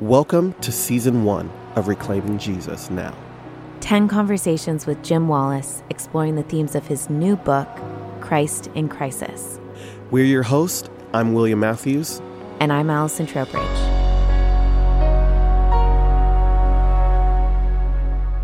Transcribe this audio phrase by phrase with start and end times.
[0.00, 3.14] Welcome to season one of Reclaiming Jesus Now.
[3.80, 7.68] 10 conversations with Jim Wallis exploring the themes of his new book,
[8.22, 9.60] Christ in Crisis.
[10.10, 10.88] We're your host.
[11.12, 12.22] I'm William Matthews.
[12.60, 13.60] And I'm Allison Trowbridge.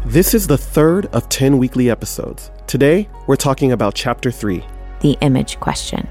[0.05, 2.51] This is the third of 10 weekly episodes.
[2.67, 4.63] Today, we're talking about chapter 3
[5.01, 6.07] The Image Question.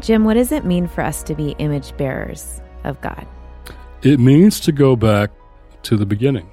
[0.00, 3.24] Jim, what does it mean for us to be image bearers of God?
[4.02, 5.30] It means to go back
[5.84, 6.50] to the beginning.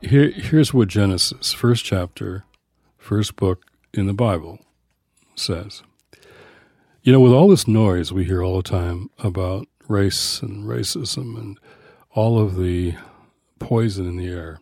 [0.00, 2.42] Here, here's what Genesis, first chapter,
[2.98, 4.58] first book in the Bible,
[5.36, 5.84] says.
[7.02, 11.38] You know, with all this noise we hear all the time about race and racism
[11.38, 11.56] and
[12.10, 12.96] all of the
[13.60, 14.58] poison in the air,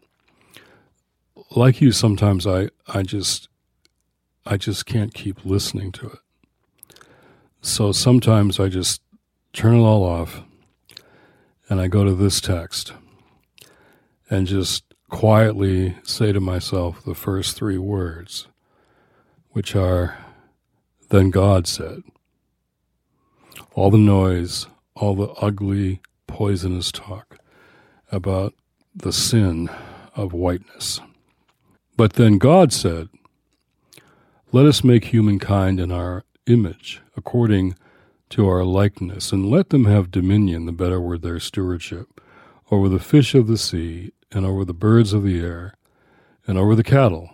[1.57, 3.48] like you, sometimes I, I just,
[4.45, 6.98] I just can't keep listening to it.
[7.62, 9.01] So sometimes I just
[9.55, 10.43] turn it all off
[11.70, 12.93] and I go to this text
[14.29, 18.49] and just quietly say to myself the first three words,
[19.51, 20.18] which are,
[21.10, 22.02] Then God said.
[23.74, 27.38] All the noise, all the ugly, poisonous talk
[28.10, 28.52] about
[28.95, 29.71] the sin
[30.16, 31.01] of whiteness.
[31.96, 33.09] But then God said,
[34.51, 37.77] Let us make humankind in our image, according
[38.31, 42.21] to our likeness, and let them have dominion, the better word their stewardship,
[42.71, 45.75] over the fish of the sea, and over the birds of the air,
[46.47, 47.31] and over the cattle,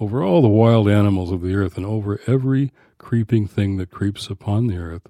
[0.00, 4.28] over all the wild animals of the earth, and over every creeping thing that creeps
[4.28, 5.06] upon the earth.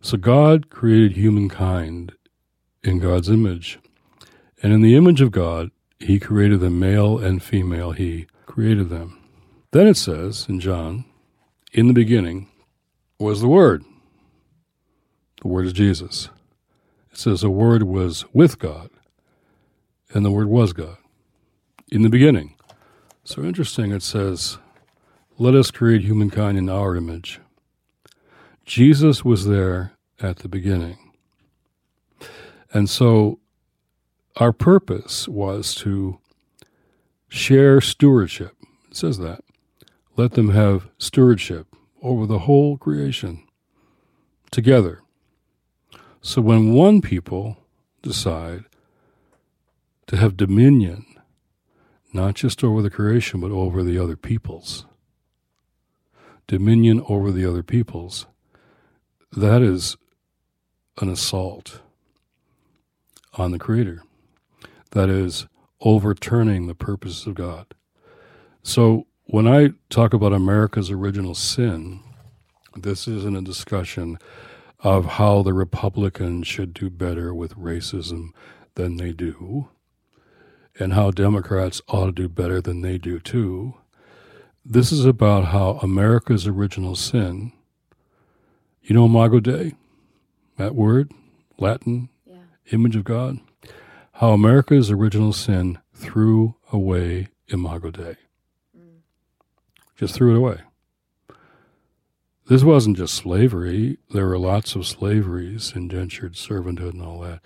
[0.00, 2.12] So God created humankind
[2.82, 3.78] in God's image.
[4.62, 9.18] And in the image of God, he created them male and female, he created them.
[9.72, 11.04] Then it says in John,
[11.72, 12.48] in the beginning
[13.18, 13.84] was the Word,
[15.40, 16.28] the Word is Jesus.
[17.12, 18.90] It says the Word was with God,
[20.12, 20.96] and the Word was God
[21.90, 22.54] in the beginning.
[23.24, 24.58] So interesting, it says,
[25.38, 27.40] Let us create humankind in our image.
[28.64, 30.98] Jesus was there at the beginning.
[32.72, 33.40] And so
[34.36, 36.18] our purpose was to
[37.28, 38.54] share stewardship.
[38.90, 39.42] It says that.
[40.16, 41.66] Let them have stewardship
[42.02, 43.42] over the whole creation
[44.50, 44.99] together.
[46.22, 47.56] So when one people
[48.02, 48.64] decide
[50.06, 51.06] to have dominion,
[52.12, 54.86] not just over the creation, but over the other peoples,
[56.46, 58.26] dominion over the other peoples,
[59.32, 59.96] that is
[61.00, 61.80] an assault
[63.34, 64.02] on the Creator.
[64.90, 65.46] That is
[65.80, 67.66] overturning the purposes of God.
[68.62, 72.00] So when I talk about America's original sin,
[72.76, 74.18] this isn't a discussion
[74.82, 78.30] of how the Republicans should do better with racism
[78.74, 79.68] than they do,
[80.78, 83.74] and how Democrats ought to do better than they do too.
[84.64, 87.52] This is about how America's original sin,
[88.82, 89.74] you know, Imago Dei,
[90.56, 91.12] that word,
[91.58, 92.36] Latin, yeah.
[92.70, 93.38] image of God,
[94.12, 98.16] how America's original sin threw away Imago Dei.
[98.76, 99.00] Mm.
[99.96, 100.60] Just threw it away.
[102.50, 103.98] This wasn't just slavery.
[104.12, 107.42] There were lots of slaveries, indentured servanthood, and all that.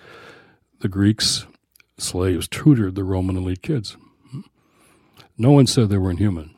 [0.80, 1.46] The Greeks,
[1.98, 3.98] slaves, tutored the Roman elite kids.
[5.36, 6.54] No one said they weren't human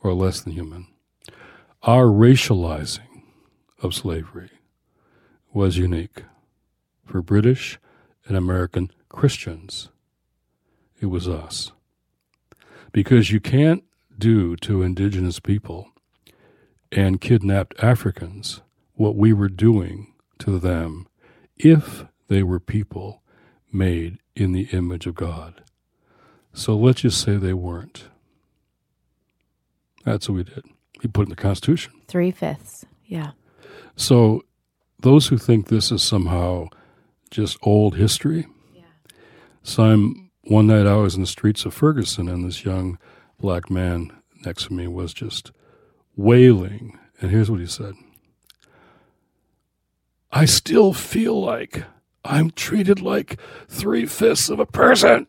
[0.00, 0.88] or less than human.
[1.84, 3.22] Our racializing
[3.80, 4.50] of slavery
[5.52, 6.24] was unique
[7.06, 7.78] for British
[8.26, 9.88] and American Christians.
[11.00, 11.70] It was us.
[12.90, 13.84] Because you can't
[14.18, 15.91] do to indigenous people
[16.92, 18.60] and kidnapped Africans
[18.94, 21.08] what we were doing to them
[21.56, 23.22] if they were people
[23.72, 25.62] made in the image of God.
[26.52, 28.04] So let's just say they weren't.
[30.04, 30.64] That's what we did.
[31.02, 31.92] We put in the Constitution.
[32.06, 33.30] Three fifths, yeah.
[33.96, 34.42] So
[35.00, 36.66] those who think this is somehow
[37.30, 38.82] just old history, yeah.
[39.62, 42.98] so I'm, one night I was in the streets of Ferguson and this young
[43.40, 44.12] black man
[44.44, 45.52] next to me was just
[46.16, 46.98] wailing.
[47.20, 47.94] And here's what he said
[50.30, 51.84] I still feel like
[52.24, 53.38] I'm treated like
[53.68, 55.26] three fifths of a person.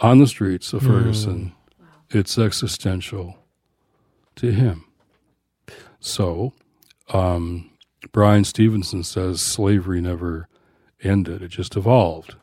[0.00, 2.16] On the streets of Ferguson, mm.
[2.16, 3.36] it's existential
[4.36, 4.84] to him.
[5.98, 6.52] So,
[7.08, 7.70] um,
[8.12, 10.48] Bryan Stevenson says slavery never
[11.02, 12.36] ended, it just evolved.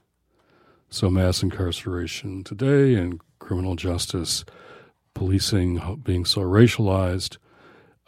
[0.89, 4.43] So, mass incarceration today and criminal justice
[5.15, 7.37] policing being so racialized,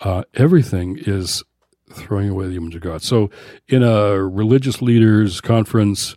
[0.01, 1.43] uh, everything is
[1.91, 3.01] throwing away the image of God.
[3.01, 3.31] So,
[3.67, 6.15] in a religious leaders conference,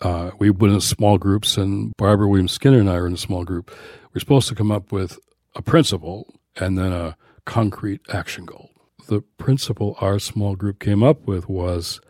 [0.00, 3.18] uh, we went in small groups, and Barbara Williams Skinner and I are in a
[3.18, 3.70] small group.
[4.12, 5.18] We're supposed to come up with
[5.54, 8.70] a principle and then a concrete action goal.
[9.06, 12.00] The principle our small group came up with was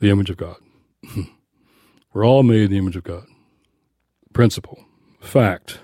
[0.00, 0.56] the image of God.
[2.12, 3.24] We're all made in the image of God.
[4.32, 4.84] Principle,
[5.20, 5.78] fact,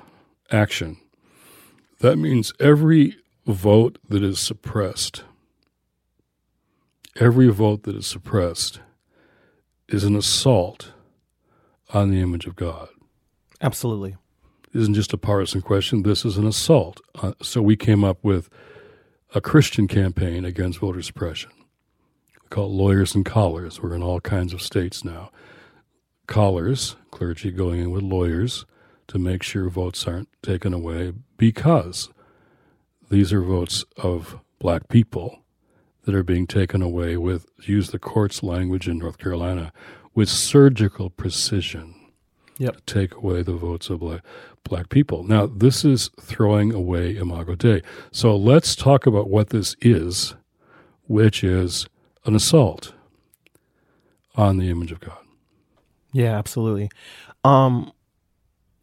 [0.50, 0.98] action.
[2.00, 3.16] That means every
[3.46, 5.24] vote that is suppressed,
[7.18, 8.80] every vote that is suppressed
[9.88, 10.92] is an assault
[11.94, 12.88] on the image of God.
[13.60, 14.16] Absolutely.
[14.74, 16.02] Isn't just a partisan question.
[16.02, 17.00] This is an assault.
[17.14, 18.50] Uh, so we came up with
[19.34, 21.50] a Christian campaign against voter suppression.
[22.42, 23.80] We call it Lawyers and Collars.
[23.80, 25.30] We're in all kinds of states now.
[26.26, 28.66] Collars, clergy going in with lawyers
[29.08, 32.10] to make sure votes aren't taken away because
[33.10, 35.40] these are votes of black people
[36.04, 39.72] that are being taken away with, use the court's language in North Carolina,
[40.14, 41.94] with surgical precision
[42.58, 42.76] yep.
[42.76, 44.22] to take away the votes of black,
[44.64, 45.24] black people.
[45.24, 47.82] Now, this is throwing away Imago Dei.
[48.12, 50.34] So let's talk about what this is,
[51.06, 51.86] which is
[52.24, 52.92] an assault
[54.36, 55.18] on the image of God.
[56.12, 56.90] Yeah, absolutely.
[57.44, 57.92] Um,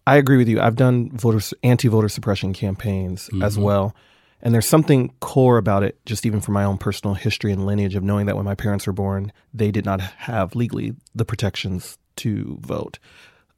[0.05, 0.59] I agree with you.
[0.59, 3.43] I've done voter anti-voter suppression campaigns mm-hmm.
[3.43, 3.95] as well.
[4.41, 7.95] And there's something core about it, just even from my own personal history and lineage
[7.95, 11.97] of knowing that when my parents were born, they did not have legally the protections
[12.17, 12.99] to vote,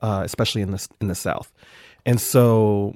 [0.02, 1.52] uh, especially in the in the South.
[2.06, 2.96] And so,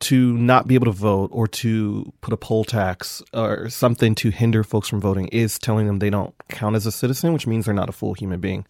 [0.00, 4.28] to not be able to vote or to put a poll tax or something to
[4.28, 7.64] hinder folks from voting is telling them they don't count as a citizen, which means
[7.64, 8.66] they're not a full human being.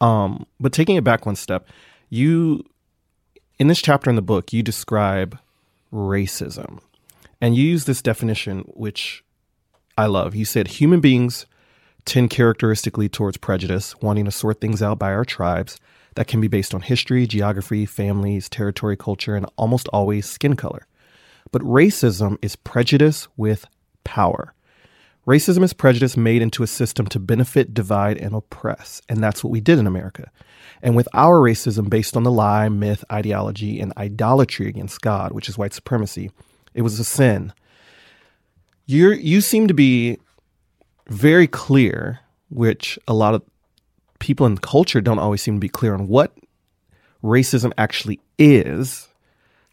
[0.00, 1.68] Um, but taking it back one step,
[2.10, 2.64] you
[3.58, 5.38] in this chapter in the book, you describe
[5.92, 6.80] racism
[7.40, 9.24] and you use this definition, which
[9.96, 10.34] I love.
[10.34, 11.46] You said human beings
[12.04, 15.78] tend characteristically towards prejudice, wanting to sort things out by our tribes
[16.14, 20.86] that can be based on history, geography, families, territory, culture, and almost always skin color.
[21.50, 23.66] But racism is prejudice with
[24.04, 24.54] power.
[25.26, 29.02] Racism is prejudice made into a system to benefit, divide, and oppress.
[29.08, 30.30] And that's what we did in America.
[30.82, 35.48] And with our racism based on the lie, myth, ideology, and idolatry against God, which
[35.48, 36.30] is white supremacy,
[36.74, 37.52] it was a sin.
[38.86, 40.18] You you seem to be
[41.08, 42.20] very clear,
[42.50, 43.42] which a lot of
[44.18, 46.32] people in culture don't always seem to be clear on what
[47.22, 49.08] racism actually is,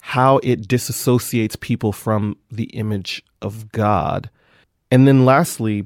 [0.02, 4.30] how it disassociates people from the image of God.
[4.92, 5.86] And then lastly,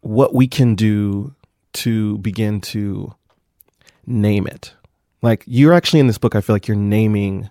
[0.00, 1.34] what we can do
[1.72, 3.14] to begin to
[4.10, 4.74] name it.
[5.22, 7.48] Like you're actually in this book, I feel like you're naming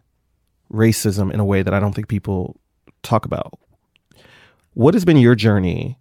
[0.72, 2.60] racism in a way that I don't think people
[3.04, 3.58] talk about.
[4.74, 5.98] What has been your journey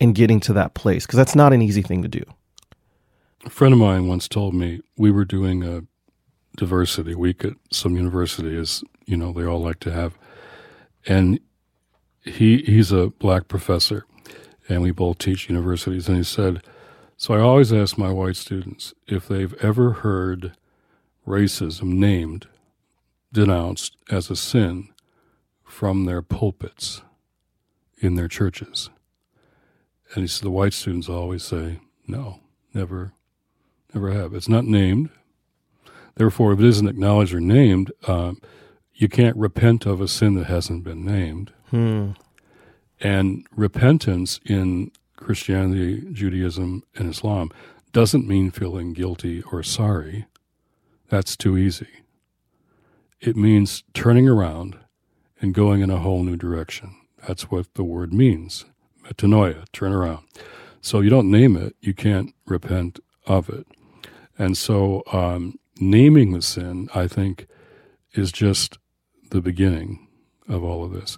[0.00, 1.06] in getting to that place?
[1.06, 2.22] Because that's not an easy thing to do.
[3.44, 5.82] A friend of mine once told me we were doing a
[6.56, 10.16] diversity week at some university, as you know, they all like to have.
[11.06, 11.40] And
[12.22, 14.06] he he's a black professor,
[14.68, 16.08] and we both teach universities.
[16.08, 16.62] And he said,
[17.24, 20.52] so I always ask my white students if they've ever heard
[21.26, 22.48] racism named
[23.32, 24.90] denounced as a sin
[25.64, 27.00] from their pulpits
[27.96, 28.90] in their churches.
[30.14, 32.40] And he the white students always say, no,
[32.74, 33.14] never,
[33.94, 34.34] never have.
[34.34, 35.08] It's not named.
[36.16, 38.34] Therefore, if it isn't acknowledged or named, uh,
[38.92, 41.54] you can't repent of a sin that hasn't been named.
[41.70, 42.10] Hmm.
[43.00, 44.90] And repentance in
[45.24, 47.50] Christianity, Judaism, and Islam
[47.92, 50.26] doesn't mean feeling guilty or sorry.
[51.08, 51.88] That's too easy.
[53.20, 54.76] It means turning around
[55.40, 56.94] and going in a whole new direction.
[57.26, 58.66] That's what the word means.
[59.04, 60.26] Metanoia, turn around.
[60.82, 63.66] So you don't name it, you can't repent of it.
[64.36, 67.46] And so um, naming the sin, I think,
[68.12, 68.76] is just
[69.30, 70.06] the beginning
[70.48, 71.16] of all of this.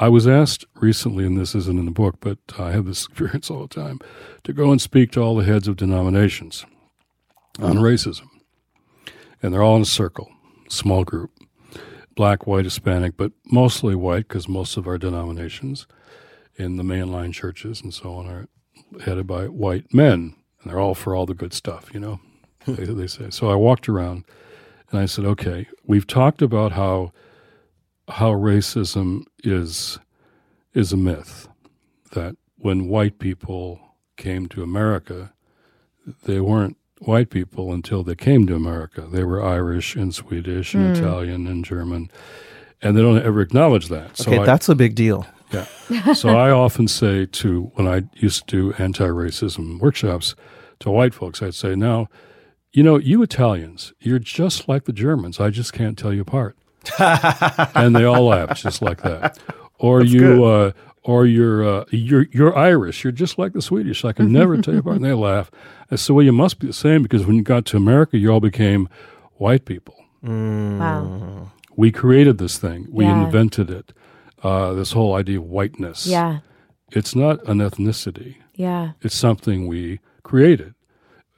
[0.00, 3.50] I was asked recently, and this isn't in the book, but I have this experience
[3.50, 4.00] all the time,
[4.44, 6.64] to go and speak to all the heads of denominations
[7.60, 7.82] on mm.
[7.82, 8.26] racism.
[9.42, 10.30] And they're all in a circle
[10.68, 11.30] small group
[12.14, 15.86] black, white, Hispanic, but mostly white because most of our denominations
[16.56, 18.48] in the mainline churches and so on are
[19.04, 20.34] headed by white men.
[20.60, 22.20] And they're all for all the good stuff, you know,
[22.64, 22.74] hmm.
[22.74, 23.30] they, they say.
[23.30, 24.24] So I walked around
[24.90, 27.12] and I said, okay, we've talked about how
[28.10, 29.98] how racism is
[30.72, 31.48] is a myth
[32.12, 33.80] that when white people
[34.16, 35.32] came to America,
[36.24, 39.08] they weren't white people until they came to America.
[39.10, 40.98] They were Irish and Swedish and mm.
[40.98, 42.10] Italian and German,
[42.82, 44.20] and they don't ever acknowledge that.
[44.20, 45.26] Okay, so that's a big deal.
[45.52, 46.12] Yeah.
[46.12, 50.36] so I often say to when I used to do anti-racism workshops
[50.78, 52.08] to white folks, I'd say, now
[52.72, 55.40] you know, you Italians, you're just like the Germans.
[55.40, 56.56] I just can't tell you apart.
[56.98, 59.38] And they all laugh just like that.
[59.78, 60.72] Or That's you, uh,
[61.04, 63.02] or you're uh, you're you're Irish.
[63.04, 64.04] You're just like the Swedish.
[64.04, 64.96] I can never tell you apart.
[64.96, 65.50] And they laugh.
[65.90, 68.30] I said, well, you must be the same because when you got to America, you
[68.30, 68.88] all became
[69.34, 69.94] white people.
[70.22, 71.50] Wow.
[71.76, 72.86] We created this thing.
[72.90, 73.24] We Yeah.
[73.24, 73.92] invented it.
[74.42, 76.06] Uh, this whole idea of whiteness.
[76.06, 76.40] Yeah.
[76.92, 78.36] It's not an ethnicity.
[78.54, 78.92] Yeah.
[79.00, 80.74] It's something we created.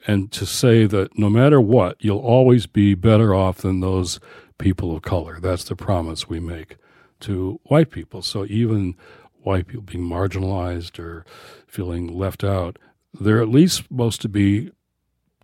[0.07, 4.19] And to say that no matter what, you'll always be better off than those
[4.63, 5.39] people of color.
[5.41, 6.77] That's the promise we make
[7.21, 8.23] to white people.
[8.23, 8.95] So even
[9.43, 11.27] white people being marginalized or
[11.67, 12.79] feeling left out,
[13.13, 14.71] they're at least supposed to be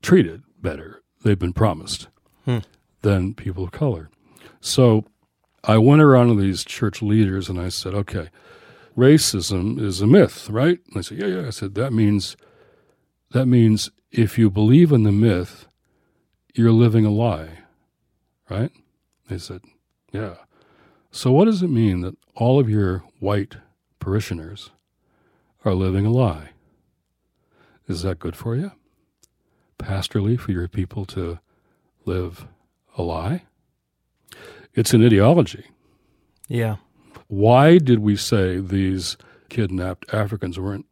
[0.02, 1.02] treated better.
[1.24, 2.06] They've been promised
[2.44, 2.58] Hmm.
[3.02, 4.08] than people of color.
[4.60, 5.04] So
[5.64, 8.28] I went around to these church leaders and I said, okay,
[8.96, 10.78] racism is a myth, right?
[10.86, 11.46] And they said, yeah, yeah.
[11.46, 12.36] I said, that means,
[13.32, 15.66] that means if you believe in the myth,
[16.54, 17.58] you're living a lie,
[18.48, 18.70] right?
[19.28, 19.62] They said,
[20.12, 20.34] yeah.
[21.10, 23.56] So what does it mean that all of your white
[23.98, 24.70] parishioners
[25.64, 26.50] are living a lie?
[27.86, 28.72] Is that good for you?
[29.78, 31.38] Pastorally, for your people to
[32.04, 32.46] live
[32.96, 33.44] a lie?
[34.74, 35.66] It's an ideology.
[36.48, 36.76] Yeah.
[37.28, 39.16] Why did we say these
[39.48, 40.86] kidnapped Africans weren't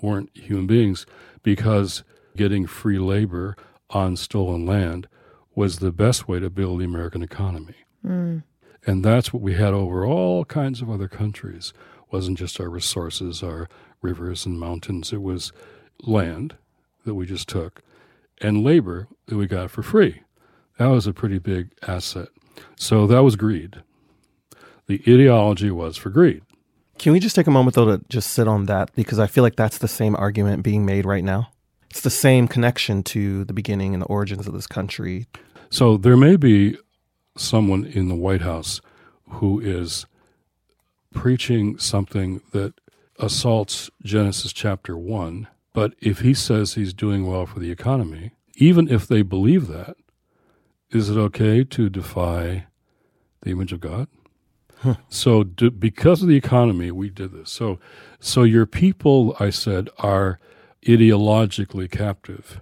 [0.00, 1.06] weren't human beings?
[1.42, 2.04] Because
[2.36, 3.56] getting free labor
[3.90, 5.08] on stolen land
[5.54, 7.74] was the best way to build the American economy.
[8.06, 8.42] Mm.
[8.86, 11.72] And that's what we had over all kinds of other countries.
[11.98, 13.68] It wasn't just our resources, our
[14.00, 15.12] rivers and mountains.
[15.12, 15.52] It was
[16.02, 16.56] land
[17.04, 17.82] that we just took
[18.40, 20.22] and labor that we got for free.
[20.78, 22.28] That was a pretty big asset.
[22.76, 23.82] So that was greed.
[24.86, 26.42] The ideology was for greed.
[26.98, 29.42] Can we just take a moment though to just sit on that because I feel
[29.42, 31.51] like that's the same argument being made right now.
[31.92, 35.26] It's the same connection to the beginning and the origins of this country.
[35.68, 36.78] So there may be
[37.36, 38.80] someone in the White House
[39.28, 40.06] who is
[41.12, 42.72] preaching something that
[43.18, 48.88] assaults Genesis chapter 1, but if he says he's doing well for the economy, even
[48.88, 49.94] if they believe that,
[50.92, 52.68] is it okay to defy
[53.42, 54.08] the image of God?
[55.10, 57.50] So, do, because of the economy, we did this.
[57.50, 57.78] So,
[58.18, 60.40] so your people, I said, are
[60.86, 62.60] ideologically captive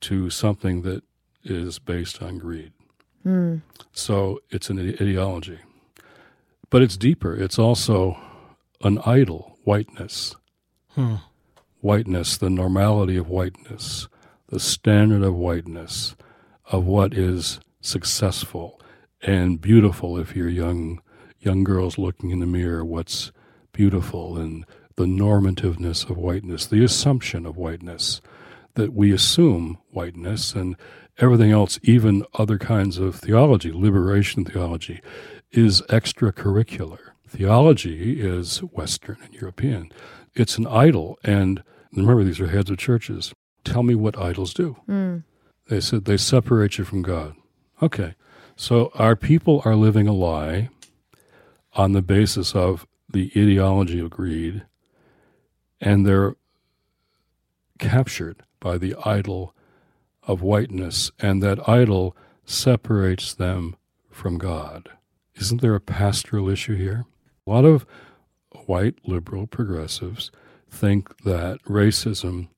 [0.00, 1.02] to something that
[1.44, 2.72] is based on greed.
[3.22, 3.58] Hmm.
[3.92, 5.58] So it's an ideology.
[6.70, 7.34] But it's deeper.
[7.34, 8.18] It's also
[8.82, 10.36] an idol, whiteness.
[10.90, 11.16] Hmm.
[11.80, 14.08] Whiteness, the normality of whiteness,
[14.48, 16.16] the standard of whiteness,
[16.66, 18.80] of what is successful
[19.22, 21.00] and beautiful if you're young
[21.40, 23.30] young girls looking in the mirror, what's
[23.72, 24.66] beautiful and
[24.98, 28.20] the normativeness of whiteness, the assumption of whiteness
[28.74, 30.74] that we assume whiteness and
[31.18, 35.00] everything else, even other kinds of theology, liberation theology,
[35.52, 36.98] is extracurricular.
[37.28, 39.92] Theology is Western and European.
[40.34, 41.16] It's an idol.
[41.22, 41.62] And
[41.92, 43.32] remember, these are heads of churches.
[43.62, 44.78] Tell me what idols do.
[44.86, 45.18] Hmm.
[45.68, 47.36] They said they separate you from God.
[47.80, 48.16] Okay.
[48.56, 50.70] So our people are living a lie
[51.74, 54.64] on the basis of the ideology of greed,
[55.80, 56.36] and they're
[57.78, 59.54] captured by the idol
[60.24, 63.76] of whiteness, and that idol separates them
[64.10, 64.90] from God.
[65.36, 67.06] Isn't there a pastoral issue here?
[67.46, 67.86] A lot of
[68.66, 70.30] white liberal progressives
[70.70, 72.48] think that racism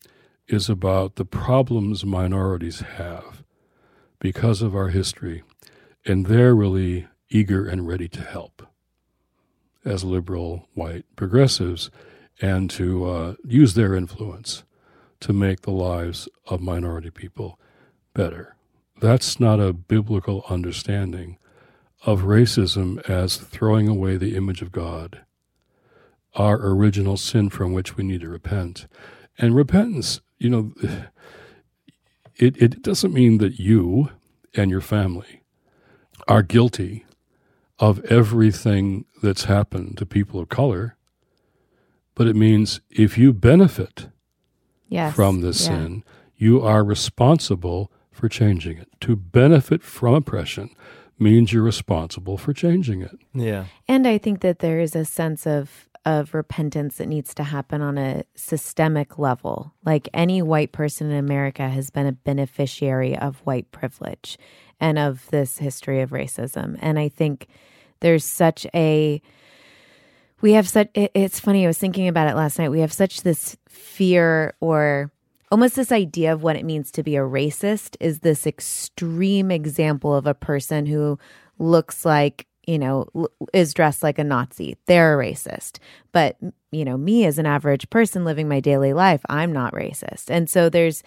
[0.49, 3.45] is about the problems minorities have
[4.19, 5.43] because of our history,
[6.05, 8.67] and they're really eager and ready to help
[9.85, 11.91] as liberal white progressives
[12.41, 14.65] and to uh, use their influence
[15.21, 17.59] to make the lives of minority people
[18.15, 18.57] better.
[19.01, 21.39] That's not a biblical understanding
[22.05, 25.21] of racism as throwing away the image of God,
[26.35, 28.87] our original sin from which we need to repent.
[29.39, 30.73] And repentance, you know,
[32.37, 34.11] it, it doesn't mean that you
[34.55, 35.43] and your family
[36.27, 37.05] are guilty
[37.79, 40.97] of everything that's happened to people of color,
[42.21, 44.09] but it means if you benefit
[44.91, 45.15] Yes.
[45.15, 45.69] from this Yeah.
[45.69, 46.05] sin,
[46.37, 48.89] you are responsible for changing it.
[49.01, 50.69] To benefit from oppression
[51.19, 53.17] means you're responsible for changing it.
[53.33, 53.65] Yeah.
[53.89, 57.81] And I think that there is a sense of of repentance that needs to happen
[57.81, 59.73] on a systemic level.
[59.85, 64.37] Like any white person in America has been a beneficiary of white privilege
[64.79, 66.77] and of this history of racism.
[66.83, 67.47] And I think
[68.01, 69.23] there's such a
[70.41, 72.71] we have such it, it's funny i was thinking about it last night.
[72.71, 75.11] We have such this fear or
[75.51, 80.15] almost this idea of what it means to be a racist is this extreme example
[80.15, 81.19] of a person who
[81.59, 83.07] looks like you know
[83.53, 84.77] is dressed like a nazi.
[84.87, 85.79] They're a racist.
[86.13, 86.37] But
[86.71, 90.31] you know me as an average person living my daily life i'm not racist.
[90.31, 91.03] And so there's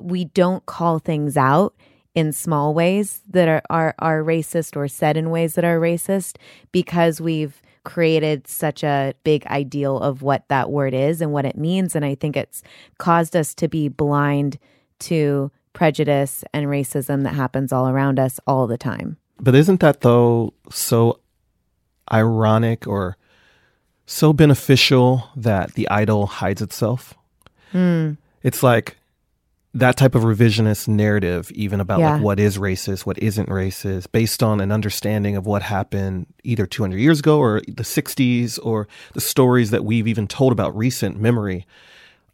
[0.00, 1.74] we don't call things out
[2.14, 6.36] in small ways that are, are are racist or said in ways that are racist
[6.70, 11.56] because we've created such a big ideal of what that word is and what it
[11.56, 11.96] means.
[11.96, 12.62] And I think it's
[12.98, 14.58] caused us to be blind
[15.00, 19.16] to prejudice and racism that happens all around us all the time.
[19.40, 21.18] But isn't that, though, so
[22.12, 23.16] ironic or
[24.06, 27.14] so beneficial that the idol hides itself?
[27.72, 28.18] Mm.
[28.42, 28.96] It's like
[29.74, 32.12] that type of revisionist narrative, even about Yeah.
[32.14, 36.66] like what is racist, what isn't racist, based on an understanding of what happened either
[36.66, 41.18] 200 years ago or the 60s or the stories that we've even told about recent
[41.18, 41.66] memory,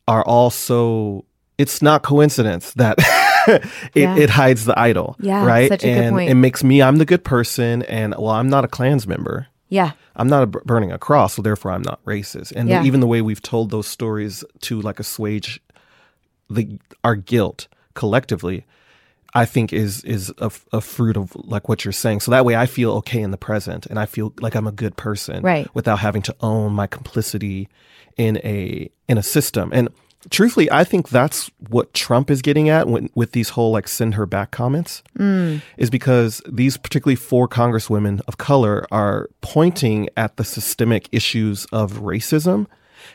[0.09, 1.25] are also.
[1.59, 2.95] It's not coincidence that
[3.49, 3.65] it,
[3.95, 4.17] Yeah.
[4.17, 5.69] it hides the idol, Yeah, right?
[5.69, 8.65] such a good and it makes me I'm the good person, and well, I'm not
[8.65, 9.49] a Klans member.
[9.69, 9.91] Yeah.
[10.17, 12.53] I'm not a burning a cross, so therefore I'm not racist.
[12.57, 12.85] And Yeah.
[12.85, 15.61] even the way we've told those stories to like assuage
[16.51, 18.65] the our guilt collectively,
[19.35, 22.21] I think is is a, a fruit of like what you're saying.
[22.21, 24.73] So that way I feel okay in the present, and I feel like I'm a
[24.73, 25.69] good person, Right.
[25.75, 27.69] Without having to own my complicity
[28.17, 29.71] in a in a system.
[29.73, 29.89] And
[30.31, 34.15] truthfully, I think that's what Trump is getting at when, with these whole like send
[34.15, 35.63] her back comments mm.
[35.77, 42.01] is because these particularly four congresswomen of color are pointing at the systemic issues of
[42.01, 42.67] racism.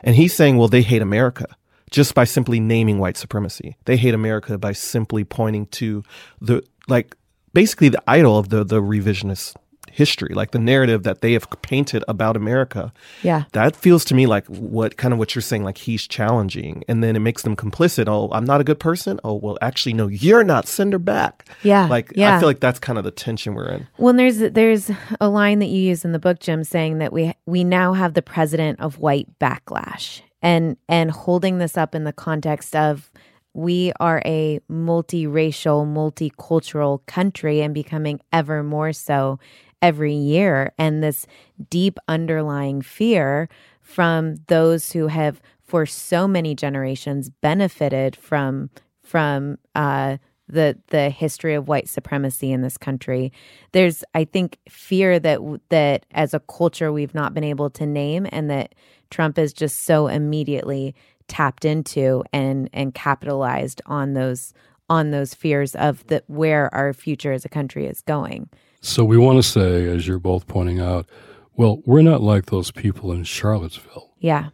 [0.04, 1.46] And he's saying, well, they hate America
[1.94, 3.78] just by simply naming white supremacy.
[3.86, 6.04] They hate America by simply pointing to
[6.42, 7.16] the, like,
[7.54, 9.56] basically the idol of the, the revisionist
[9.92, 12.92] history, like the narrative that they have painted about America.
[13.22, 13.44] Yeah.
[13.52, 16.84] That feels to me like what kind of what you're saying, like he's challenging.
[16.88, 18.08] And then it makes them complicit.
[18.08, 19.20] Oh, I'm not a good person.
[19.24, 20.68] Oh, well, actually, no, you're not.
[20.68, 21.48] Send her back.
[21.62, 22.36] Yeah, Like, yeah.
[22.36, 23.88] I feel like that's kind of the tension we're in.
[24.00, 24.90] Well, there's there's
[25.22, 28.16] a line that you use in the book, Jim, saying that we we now have
[28.16, 33.12] the president of white backlash, and and holding this up in the context of
[33.56, 39.40] we are a multiracial, multicultural country, and becoming ever more so
[39.82, 41.26] every year, and this
[41.70, 43.48] deep underlying fear
[43.82, 48.70] from those who have for so many generations benefited from
[49.02, 53.32] from uh, the the history of white supremacy in this country.
[53.72, 58.28] There's, I think, fear that that as a culture we've not been able to name,
[58.32, 58.76] and that
[59.10, 60.96] Trump is just so immediately
[61.28, 64.54] tapped into and and capitalized on those
[64.90, 68.50] on those fears of that where our future as a country is going.
[68.82, 71.08] So we want to say, as you're both pointing out,
[71.56, 74.50] well, we're not like those people in Charlottesville, Yeah,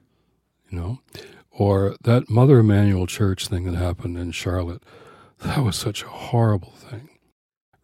[0.70, 1.00] you know,
[1.50, 4.84] or that Mother Emanuel Church thing that happened in Charlotte.
[5.42, 7.10] That was such a horrible thing.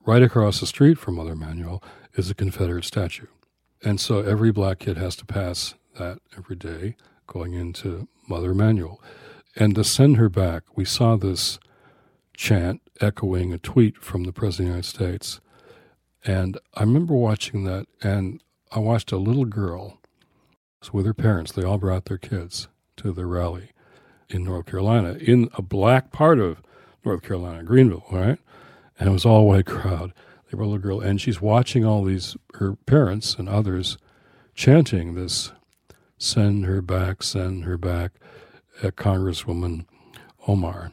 [0.06, 1.82] Right across the street from Mother Emanuel
[2.14, 3.28] is a Confederate statue.
[3.84, 6.96] And so every black kid has to pass that every day
[7.28, 9.02] going into Mother Emanuel.
[9.56, 11.58] And to send her back, we saw this
[12.36, 15.40] chant echoing a tweet from the President of the United States.
[16.26, 20.02] And I remember watching that, and I watched a little girl
[20.92, 21.52] with her parents.
[21.52, 23.72] They all brought their kids to the rally
[24.30, 26.62] in North Carolina, in a black part of
[27.06, 28.40] North Carolina, Greenville, right?
[29.00, 30.14] And it was all white crowd.
[30.50, 33.98] They brought a little girl, and she's watching all these, her parents and others
[34.54, 35.52] chanting this
[36.18, 38.14] send her back, send her back,
[38.82, 39.86] at Congresswoman
[40.48, 40.92] Omar.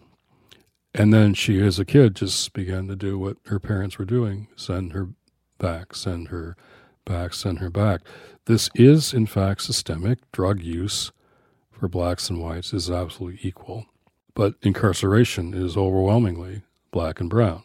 [0.95, 4.49] And then she, as a kid, just began to do what her parents were doing
[4.57, 5.09] send her
[5.59, 6.57] back, send her
[7.05, 8.03] back, send her back.
[8.47, 10.19] This is, in fact, systemic.
[10.33, 11.13] Drug use
[11.71, 13.87] for blacks and whites is absolutely equal,
[14.35, 17.63] but incarceration is overwhelmingly black and brown.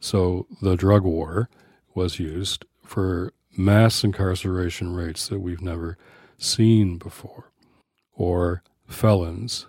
[0.00, 1.48] So the drug war
[1.94, 5.96] was used for mass incarceration rates that we've never
[6.38, 7.52] seen before,
[8.14, 9.66] or felons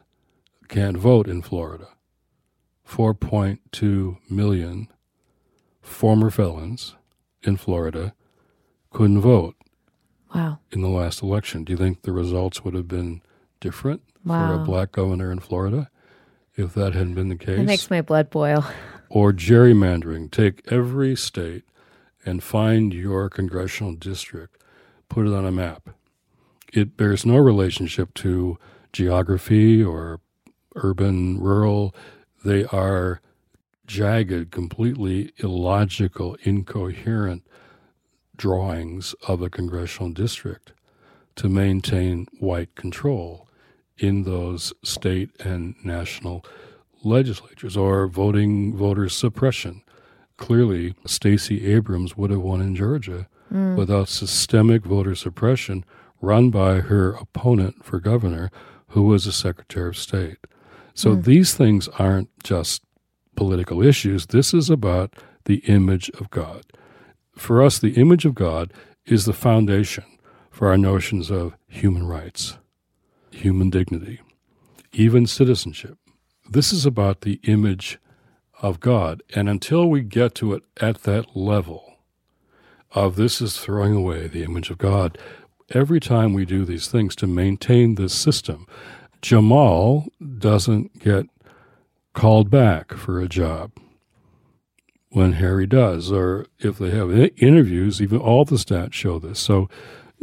[0.68, 1.88] can't vote in Florida.
[2.88, 4.88] 4.2 million
[5.82, 6.96] former felons
[7.44, 8.14] in Florida
[8.92, 9.56] couldn't vote
[10.34, 11.64] wow, in the last election.
[11.64, 13.22] Do you think the results would have been
[13.60, 15.90] different for a black governor in Florida
[16.56, 17.60] if that hadn't been the case?
[17.60, 18.66] it makes my blood boil.
[19.10, 20.32] or gerrymandering.
[20.32, 21.64] Take every state
[22.26, 24.62] and find your congressional district,
[25.10, 25.90] put it on a map.
[26.72, 28.58] It bears no relationship to
[28.92, 30.20] geography or
[30.76, 31.94] urban, rural.
[32.44, 33.22] They are
[33.86, 37.44] jagged, completely illogical, incoherent
[38.36, 40.74] drawings of a congressional district
[41.36, 43.48] to maintain white control
[43.98, 46.46] in those state and national
[47.04, 49.82] legislatures or voting voter suppression.
[50.38, 53.76] Clearly, Stacey Abrams would have won in Georgia mm.
[53.76, 55.86] without systemic voter suppression
[56.22, 58.50] run by her opponent for governor,
[58.90, 60.38] who was a Secretary of State.
[60.94, 61.24] So mm.
[61.24, 62.84] these things aren't just
[63.36, 64.28] political issues.
[64.28, 65.14] This is about
[65.46, 66.64] the image of God.
[67.36, 68.72] For us, the image of God
[69.06, 70.06] is the foundation
[70.50, 72.58] for our notions of human rights,
[73.34, 74.22] human dignity,
[74.92, 75.98] even citizenship.
[76.50, 78.00] This is about the image
[78.62, 79.22] of God.
[79.36, 81.98] And until we get to it at that level
[82.92, 85.18] of this is throwing away the image of God,
[85.72, 88.68] every time we do these things to maintain this system,
[89.22, 91.28] Jamal doesn't get
[92.14, 93.72] called back for a job
[95.10, 99.40] when Harry does, or if they have interviews, even all the stats show this.
[99.40, 99.70] So,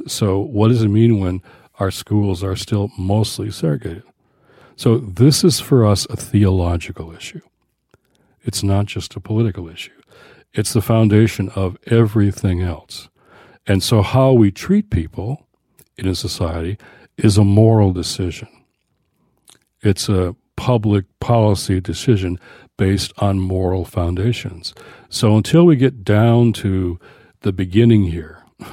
[0.07, 1.43] so what does it mean when
[1.81, 4.05] our schools are still mostly segregated?
[4.77, 7.43] So this is for us a theological issue.
[8.43, 10.01] It's not just a political issue.
[10.53, 13.09] It's the foundation of everything else.
[13.67, 15.47] And so how we treat people
[15.97, 16.79] in a society
[17.17, 18.49] is a moral decision.
[19.83, 22.39] It's a public policy decision
[22.77, 24.75] based on moral foundations.
[25.09, 26.99] So until we get down to
[27.43, 28.43] the beginning here,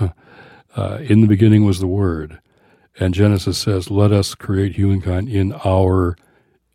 [0.75, 2.39] uh, in the beginning was the Word,
[2.99, 6.17] and Genesis says, let us create humankind in our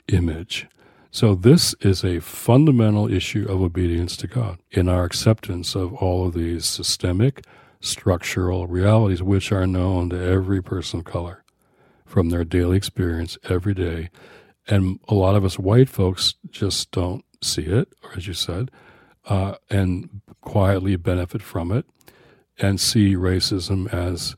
[0.08, 0.68] image.
[1.10, 6.26] So this is a fundamental issue of obedience to God in our acceptance of all
[6.26, 7.44] of these systemic,
[7.80, 11.44] structural realities which are known to every person of color
[12.06, 14.08] from their daily experience every day
[14.68, 18.70] and a lot of us white folks just don't see it, or as you said,
[19.26, 21.84] uh, and quietly benefit from it
[22.58, 24.36] and see racism as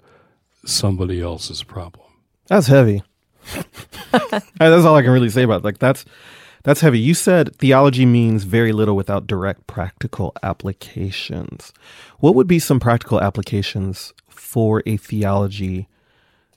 [0.65, 2.07] somebody else's problem.
[2.47, 3.03] That's heavy.
[4.59, 5.65] that's all I can really say about it.
[5.65, 6.05] Like that's
[6.63, 6.99] that's heavy.
[6.99, 11.73] You said theology means very little without direct practical applications.
[12.19, 15.89] What would be some practical applications for a theology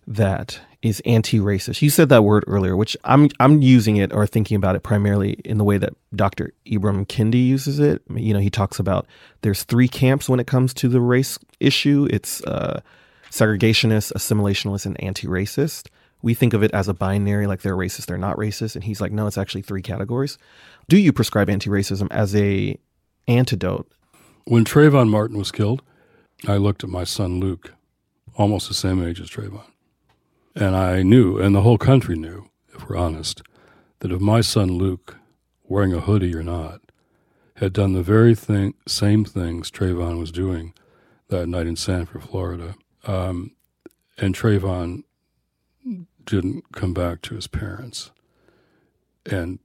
[0.07, 1.81] that is anti-racist.
[1.81, 5.33] You said that word earlier, which I'm I'm using it or thinking about it primarily
[5.43, 6.53] in the way that Dr.
[6.65, 8.01] Ibram Kendi uses it.
[8.13, 9.07] You know, he talks about
[9.41, 12.07] there's three camps when it comes to the race issue.
[12.11, 12.81] It's uh,
[13.37, 15.87] segregationist, assimilationist, and anti-racist.
[16.21, 18.99] We think of it as a binary, like they're racist, they're not racist, and he's
[18.99, 20.37] like, no, it's actually three categories.
[20.89, 22.77] Do you prescribe anti-racism as a
[23.27, 23.91] antidote?
[24.45, 25.81] When Trayvon Martin was killed,
[26.47, 27.73] I looked at my son Luke,
[28.35, 29.65] almost the same age as Trayvon
[30.57, 33.41] and I knew, and the whole country knew, if we're honest,
[33.99, 35.17] that if my son Luke,
[35.63, 36.81] wearing a hoodie or not,
[37.55, 40.73] had done the very thing, same things Trayvon was doing
[41.29, 43.51] that night in Sanford, Florida, um,
[44.17, 45.03] and Trayvon
[46.25, 48.11] didn't come back to his parents,
[49.25, 49.59] and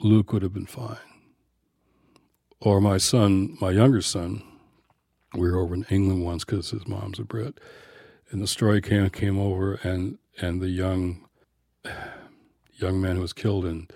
[0.00, 0.96] Luke would have been fine.
[2.60, 4.42] Or my son, my younger son,
[5.34, 7.58] we were over in England once because his mom's a Brit
[8.34, 11.24] and the story came came over, and and the young
[12.74, 13.86] young man who was killed in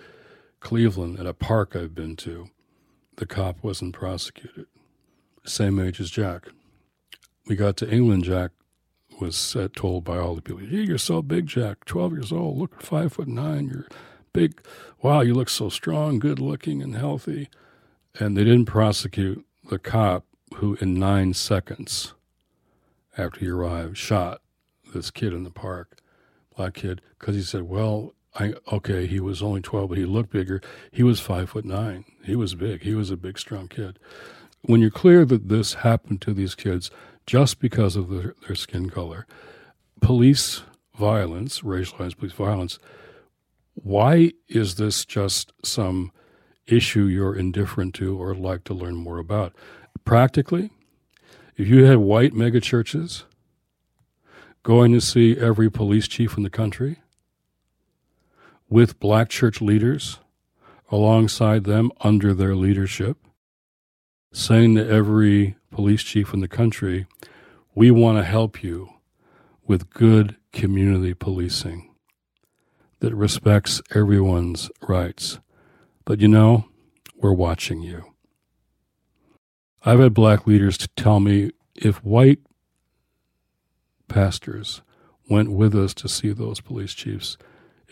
[0.61, 2.49] Cleveland at a park I've been to,
[3.17, 4.67] the cop wasn't prosecuted.
[5.45, 6.47] Same age as Jack.
[7.47, 8.25] We got to England.
[8.25, 8.53] Jack
[9.21, 11.85] was told by all the people, hey, "You're so big, Jack.
[11.85, 12.59] Twelve years old.
[12.59, 13.69] Look, five foot nine.
[13.69, 13.89] You're
[14.33, 14.61] big.
[15.03, 17.49] Wow, you look so strong, good looking, and healthy."
[18.19, 20.25] And they didn't prosecute the cop
[20.57, 22.15] who, in nine seconds,
[23.17, 24.41] after he arrived, shot
[24.95, 26.01] this kid in the park,
[26.57, 30.31] black kid, because he said, "Well, I okay, he was only twelve, but he looked
[30.31, 30.61] bigger.
[30.91, 32.05] He was five foot nine.
[32.25, 32.83] He was big.
[32.83, 33.99] He was a big, strong kid."
[34.63, 36.91] When you're clear that this happened to these kids
[37.29, 39.27] just because of their, their skin color,
[40.01, 40.63] police
[40.99, 42.79] violence, racialized police violence,
[43.75, 46.11] why is this just some
[46.67, 49.55] issue you're indifferent to or like to learn more about?
[50.07, 50.71] Practically,
[51.55, 53.25] if you had white megachurches
[54.63, 56.97] going to see every police chief in the country
[58.71, 60.19] with black church leaders
[60.91, 63.19] alongside them under their leadership,
[64.33, 67.07] saying to every police chief in the country,
[67.75, 68.91] we want to help you
[69.67, 71.95] with good community policing
[73.01, 75.39] that respects everyone's rights.
[76.05, 76.67] But you know,
[77.17, 78.15] we're watching you.
[79.85, 82.41] I've had black leaders tell me if white
[84.09, 84.83] pastors
[85.29, 87.37] went with us to see those police chiefs,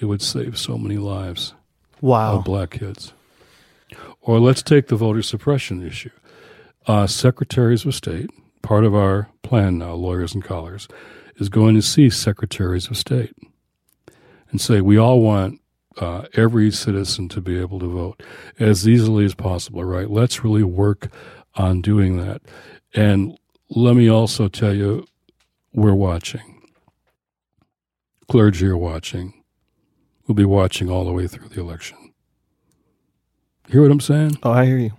[0.01, 1.55] it would save so many lives
[2.01, 2.38] wow.
[2.38, 3.12] of black kids.
[4.20, 6.11] Or let's take the voter suppression issue.
[6.87, 8.31] Uh, secretaries of state,
[8.62, 10.87] part of our plan now, lawyers and collars,
[11.37, 13.35] is going to see secretaries of state
[14.51, 15.61] and say, we all want
[15.99, 18.22] uh, every citizen to be able to vote
[18.59, 20.11] as easily as possible, right?
[20.11, 21.11] Let's really work
[21.55, 22.42] on doing that.
[22.94, 23.37] And
[23.70, 25.07] let me also tell you,
[25.72, 26.62] we're watching.
[28.29, 29.42] Clergy are watching.
[30.27, 32.12] We'll be watching all the way through the election.
[33.68, 34.38] Hear what I'm saying?
[34.42, 34.92] Oh, I hear you.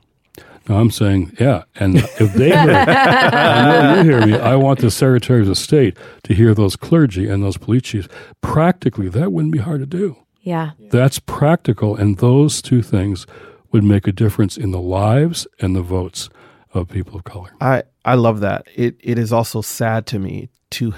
[0.69, 1.63] No, I'm saying, yeah.
[1.75, 4.33] And if they hear, I know you hear me.
[4.37, 8.07] I want the secretaries of state to hear those clergy and those police chiefs.
[8.41, 10.17] Practically, that wouldn't be hard to do.
[10.41, 10.71] Yeah.
[10.79, 13.25] That's practical, and those two things
[13.71, 16.29] would make a difference in the lives and the votes
[16.73, 17.49] of people of color.
[17.61, 18.65] I I love that.
[18.75, 20.93] It it is also sad to me to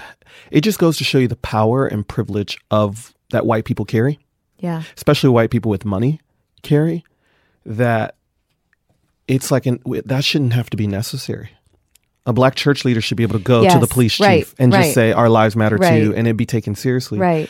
[0.52, 4.20] it just goes to show you the power and privilege of that white people carry,
[4.60, 4.84] Yeah.
[4.98, 6.20] especially white people with money
[6.64, 7.04] carry
[7.66, 8.16] that
[9.30, 11.52] it's like an that shouldn't have to be necessary.
[12.26, 14.74] A black church leader should be able to go to the police chief right, and
[14.74, 14.84] right.
[14.84, 16.04] just say our lives matter Right.
[16.04, 17.18] too and it'd be taken seriously.
[17.18, 17.50] Right.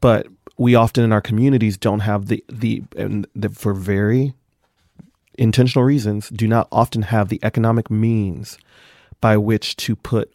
[0.00, 4.34] But we often in our communities don't have the the and the, for very
[5.38, 8.56] intentional reasons do not often have the economic means
[9.20, 10.32] by which to put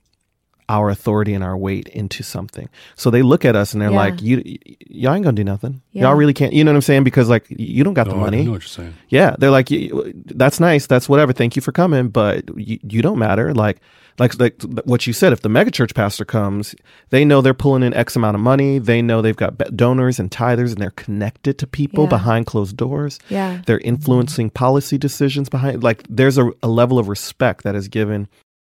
[0.71, 2.69] our authority and our weight into something.
[2.95, 3.95] So they look at us and they're Yeah.
[4.05, 4.57] like, "You, y-
[4.89, 5.81] y'all ain't gonna do nothing.
[5.91, 6.03] Yeah.
[6.03, 7.03] Y'all really can't." You know what I'm saying?
[7.03, 8.43] Because like you don't got the No, I money.
[8.45, 8.93] know what you're saying.
[9.09, 9.89] Yeah, they're like, "Y-
[10.25, 10.87] "That's nice.
[10.87, 11.33] That's whatever.
[11.33, 13.81] Thank you for coming, but you, you don't matter." Like,
[14.19, 15.33] like, like what you said.
[15.33, 16.75] If the megachurch pastor comes,
[17.09, 18.77] they know they're pulling in X amount of money.
[18.77, 22.09] They know they've got be- donors and tithers, and they're connected to people Yeah.
[22.11, 23.19] behind closed doors.
[23.29, 23.61] Yeah.
[23.65, 25.83] They're influencing policy decisions behind.
[25.83, 28.27] Like, there's a, a level of respect that is given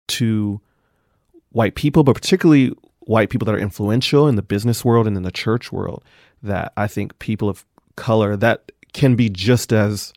[0.08, 0.62] to
[1.56, 5.24] white people, but particularly white people that are influential in the business world and in
[5.24, 6.04] the church world.
[6.44, 7.66] That I think people of
[7.96, 10.14] color that can be just as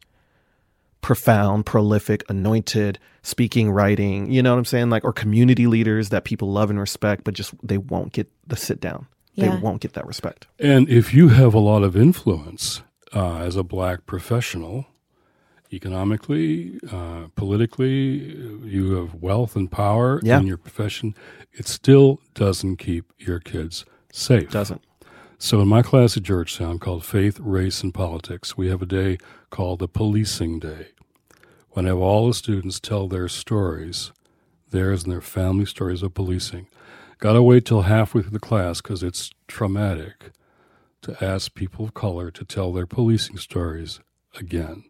[1.00, 4.90] profound, prolific, anointed, speaking, writing, you know what I'm saying?
[4.90, 8.56] Like, or community leaders that people love and respect, but just they won't get the
[8.56, 9.06] sit down.
[9.34, 9.54] Yeah.
[9.54, 10.48] They won't get that respect.
[10.58, 12.82] And if you have a lot of influence
[13.14, 14.86] uh, as a black professional,
[15.72, 20.40] economically, uh, politically, you have wealth and power Yeah.
[20.40, 21.14] in your profession,
[21.52, 24.50] it still doesn't keep your kids safe.
[24.50, 24.82] Doesn't.
[25.38, 29.18] So, in my class at Georgetown called Faith, Race, and Politics, we have a day
[29.50, 30.88] called the Policing Day
[31.70, 34.10] when I have all the students tell their stories,
[34.70, 36.66] theirs and their family stories of policing.
[37.18, 40.32] Got to wait till halfway through the class because it's traumatic
[41.02, 44.00] to ask people of color to tell their policing stories
[44.38, 44.84] again.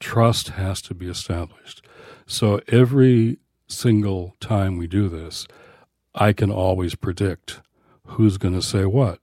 [0.00, 1.82] Trust has to be established.
[2.26, 5.46] So, every single time we do this,
[6.14, 7.60] I can always predict
[8.04, 9.20] who's going to say what.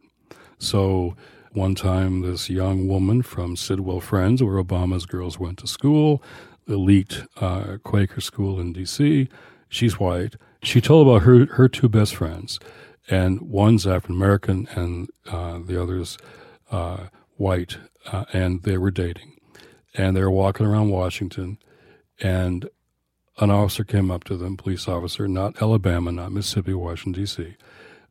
[0.58, 1.16] So
[1.52, 6.22] one time, this young woman from Sidwell Friends, where Obama's girls went to school,
[6.68, 9.28] elite uh, Quaker school in D.C.,
[9.70, 10.36] she's white.
[10.64, 12.60] She told about her her two best friends,
[13.10, 16.18] and one's African American and uh, the other's
[16.72, 17.78] uh, white,
[18.12, 19.37] uh, and they were dating,
[19.98, 21.58] and they were walking around Washington,
[22.22, 22.70] and
[23.40, 27.56] an officer came up to them, police officer, not Alabama, not Mississippi, Washington D.C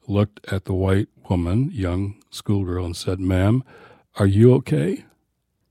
[0.08, 3.64] looked at the white woman, young schoolgirl, and said, Ma'am,
[4.16, 5.04] are you okay?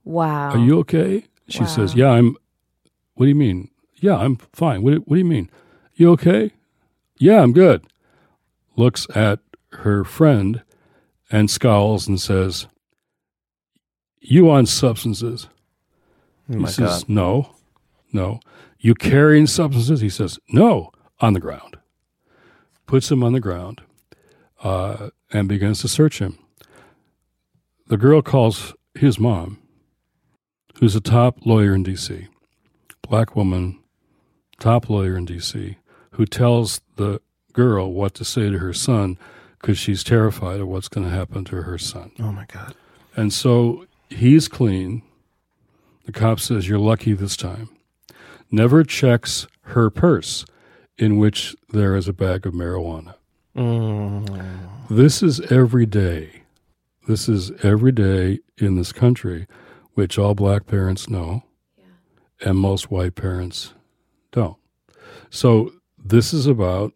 [0.04, 0.50] Wow.
[0.50, 1.24] Are you okay?
[1.48, 1.66] She Wow.
[1.66, 2.36] says, Yeah, I'm.
[3.14, 3.70] What do you mean?
[3.96, 4.82] Yeah, I'm fine.
[4.82, 5.50] What, what do you mean?
[5.94, 6.52] You okay?
[7.18, 7.86] Yeah, I'm good.
[8.76, 9.40] Looks at
[9.72, 10.62] her friend
[11.30, 12.66] and scowls and says,
[14.20, 15.48] You on substances?
[16.50, 17.08] Oh he says, God.
[17.08, 17.54] No,
[18.12, 18.40] no.
[18.78, 20.00] You carrying substances?
[20.00, 21.78] He says, No, on the ground.
[22.86, 23.82] Puts him on the ground
[24.62, 26.38] uh, and begins to search him.
[27.88, 29.58] The girl calls his mom,
[30.78, 32.28] who's a top lawyer in D.C.,
[33.02, 33.78] black woman,
[34.58, 35.76] top lawyer in D.C.,
[36.12, 37.20] who tells the
[37.52, 39.18] girl what to say to her son
[39.60, 42.12] because she's terrified of what's going to happen to her son.
[42.20, 42.74] Oh my God.
[43.16, 45.02] And so he's clean.
[46.06, 47.68] The cop says, You're lucky this time.
[48.50, 50.46] Never checks her purse,
[50.96, 53.14] in which there is a bag of marijuana.
[53.56, 54.88] Mm.
[54.88, 56.42] This is every day.
[57.08, 59.46] This is every day in this country,
[59.94, 61.42] which all black parents know,
[62.40, 63.74] and most white parents
[64.30, 64.56] don't.
[65.28, 66.92] So this is about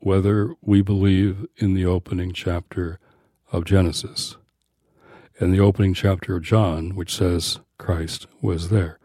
[0.00, 2.98] whether we believe in the opening chapter
[3.50, 4.36] of Genesis
[5.38, 8.98] and the opening chapter of John, which says Christ was there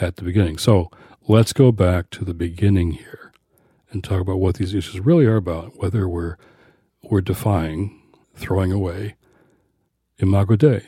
[0.00, 0.58] at the beginning.
[0.58, 0.90] So
[1.28, 3.32] let's go back to the beginning here
[3.92, 6.36] and talk about what these issues really are about, whether we're
[7.04, 8.02] we're defying,
[8.34, 9.14] throwing away
[10.18, 10.82] Imago Dei,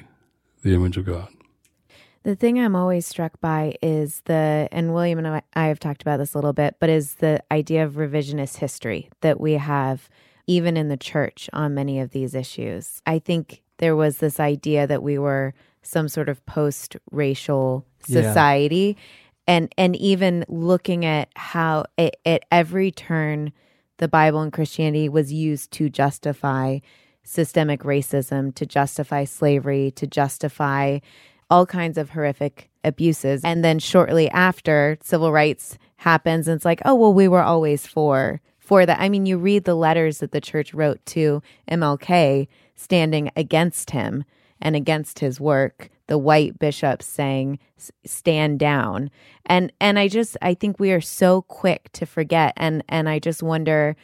[0.64, 1.28] the image of God.
[2.24, 6.16] The thing I'm always struck by is the, and William and I, have talked about
[6.16, 10.10] this a little bit, but is the idea of revisionist history that we have
[10.48, 13.00] even in the church on many of these issues.
[13.06, 18.22] I think there was this idea that we were some sort of post racial Yeah.
[18.22, 18.96] society.
[19.46, 23.52] And and even looking at how it, at every turn
[23.98, 26.78] the Bible and Christianity was used to justify
[27.22, 30.98] systemic racism, to justify slavery, to justify
[31.50, 33.42] all kinds of horrific abuses.
[33.44, 37.86] And then shortly after, civil rights happens, and it's like, oh well, we were always
[37.86, 39.00] for for that.
[39.00, 44.24] I mean, you read the letters that the church wrote to MLK standing against him
[44.60, 47.56] and against his work the white bishops saying
[48.04, 49.10] stand down.
[49.46, 53.18] And and i just i think we are so quick to forget and and i
[53.18, 53.96] just wonder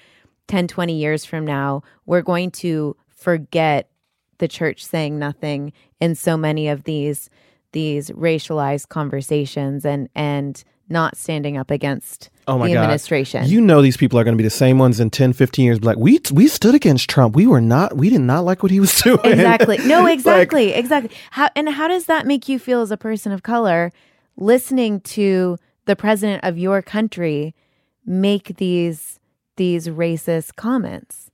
[0.48, 3.90] 10 20 years from now we're going to forget
[4.38, 7.28] the church saying nothing in so many of these
[7.72, 12.82] these racialized conversations and and not standing up against Oh my the God.
[12.84, 15.64] administration You know these people are going to be the same ones in 10, 15
[15.64, 15.82] years.
[15.82, 17.34] Like, we we stood against Trump.
[17.34, 17.96] We were not.
[17.96, 19.18] We did not like what he was doing.
[19.24, 22.96] exactly no Like, exactly exactly how and how does that make you feel as a
[22.96, 23.92] person of color
[24.36, 27.54] listening to the president of your country
[28.04, 29.18] make these
[29.56, 31.30] these racist comments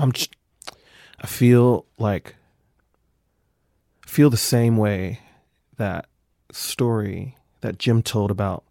[0.00, 0.12] I'm.
[0.12, 0.30] Just,
[1.20, 2.36] I feel like.
[4.08, 5.20] Feel the same way
[5.76, 6.06] that
[6.50, 8.64] story that Jim told about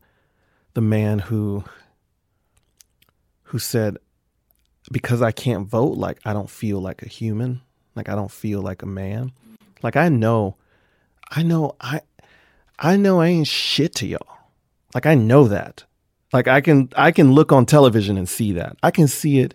[0.74, 1.64] the man who.
[3.44, 3.98] Who said,
[4.92, 7.62] "Because I can't vote, like I don't feel like a human,
[7.96, 9.32] like I don't feel like a man,
[9.84, 10.58] like I know,
[11.30, 12.02] I know I,
[12.80, 14.40] I know I ain't shit to y'all,
[14.96, 15.84] like I know that."
[16.34, 18.76] Like I can I can look on television and see that.
[18.82, 19.54] I can see it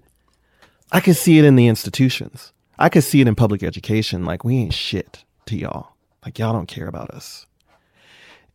[0.92, 2.52] I can see it in the institutions.
[2.78, 4.24] I can see it in public education.
[4.24, 5.94] Like we ain't shit to y'all.
[6.24, 7.46] Like y'all don't care about us.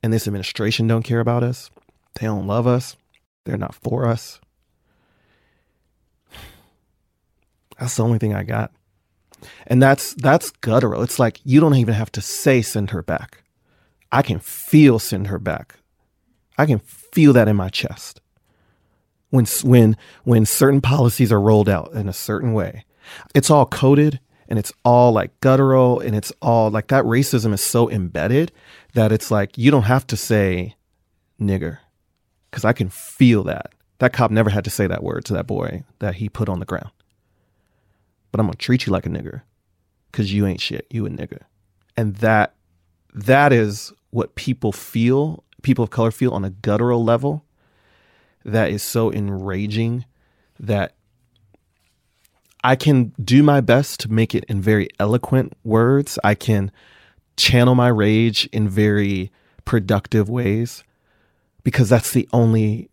[0.03, 1.69] And this administration don't care about us.
[2.15, 2.95] They don't love us.
[3.45, 4.39] They're not for us.
[7.79, 8.71] That's the only thing I got.
[9.67, 11.03] And that's that's guttural.
[11.03, 13.43] It's like you don't even have to say send her back.
[14.11, 15.75] I can feel send her back.
[16.57, 18.21] I can feel that in my chest
[19.29, 22.85] when when when certain policies are rolled out in a certain way.
[23.35, 27.61] It's all coded and it's all like guttural and it's all like that racism is
[27.61, 28.51] so embedded
[28.93, 30.75] that it's like you don't have to say
[31.39, 31.79] nigger
[32.51, 33.73] cuz I can feel that.
[33.99, 36.59] That cop never had to say that word to that boy that he put on
[36.59, 36.91] the ground.
[38.31, 39.41] But I'm going to treat you like a nigger
[40.11, 40.87] cuz you ain't shit.
[40.89, 41.41] You a nigger.
[41.95, 42.55] And that
[43.13, 47.43] that is what people feel, people of color feel on a guttural level
[48.45, 50.05] that is so enraging
[50.59, 50.95] that
[52.63, 56.17] I can do my best to make it in very eloquent words.
[56.23, 56.71] I can
[57.37, 59.31] channel my rage in very
[59.65, 60.83] productive ways
[61.63, 62.89] because that's the only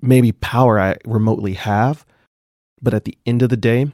[0.00, 2.04] maybe power I remotely have.
[2.80, 3.92] But at the end of the day,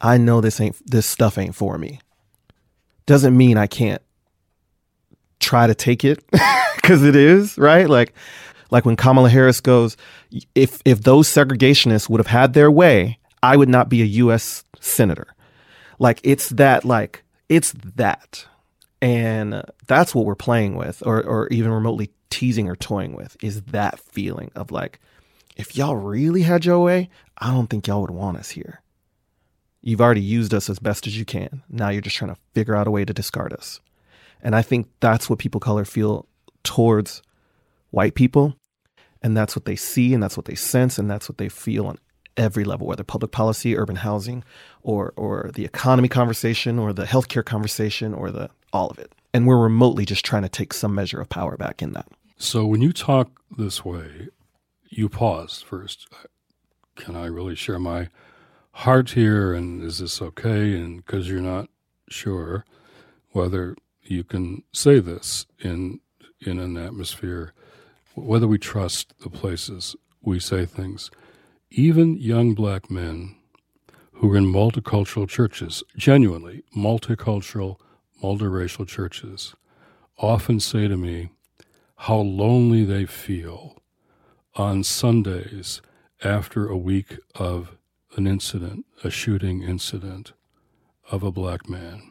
[0.00, 2.00] I know this ain't this stuff ain't for me.
[3.06, 4.02] Doesn't mean I can't
[5.38, 6.24] try to take it
[6.76, 7.88] because it is, right?
[7.88, 8.14] Like
[8.70, 9.96] like when Kamala Harris goes,
[10.54, 14.64] if if those segregationists would have had their way, I would not be a U.S.
[14.80, 15.34] senator.
[15.98, 18.46] Like it's that, like it's that,
[19.00, 23.62] and that's what we're playing with, or or even remotely teasing or toying with, is
[23.62, 25.00] that feeling of like,
[25.56, 28.80] if y'all really had your way, I don't think y'all would want us here.
[29.82, 31.62] You've already used us as best as you can.
[31.68, 33.80] Now you're just trying to figure out a way to discard us.
[34.40, 36.26] And I think that's what people color feel
[36.62, 37.22] towards
[37.90, 38.54] white people.
[39.22, 41.86] And that's what they see and that's what they sense and that's what they feel
[41.86, 41.98] on
[42.36, 44.44] every level, whether public policy, urban housing,
[44.82, 49.12] or or the economy conversation, or the healthcare conversation, or the all of it.
[49.34, 52.06] And we're remotely just trying to take some measure of power back in that.
[52.36, 54.28] So when you talk this way,
[54.88, 56.08] you pause first.
[56.96, 58.08] Can I really share my
[58.72, 59.54] heart here?
[59.54, 60.74] And is this okay?
[60.76, 61.68] And because you're not
[62.08, 62.64] sure
[63.30, 66.00] whether you can say this in
[66.40, 67.52] in an atmosphere,
[68.14, 71.10] whether we trust the places we say things.
[71.74, 73.34] Even young black men
[74.16, 77.78] who are in multicultural churches, genuinely multicultural,
[78.22, 79.54] multiracial churches,
[80.18, 81.30] often say to me
[81.96, 83.78] how lonely they feel
[84.54, 85.80] on Sundays
[86.22, 87.78] after a week of
[88.16, 90.34] an incident, a shooting incident
[91.10, 92.02] of a black man.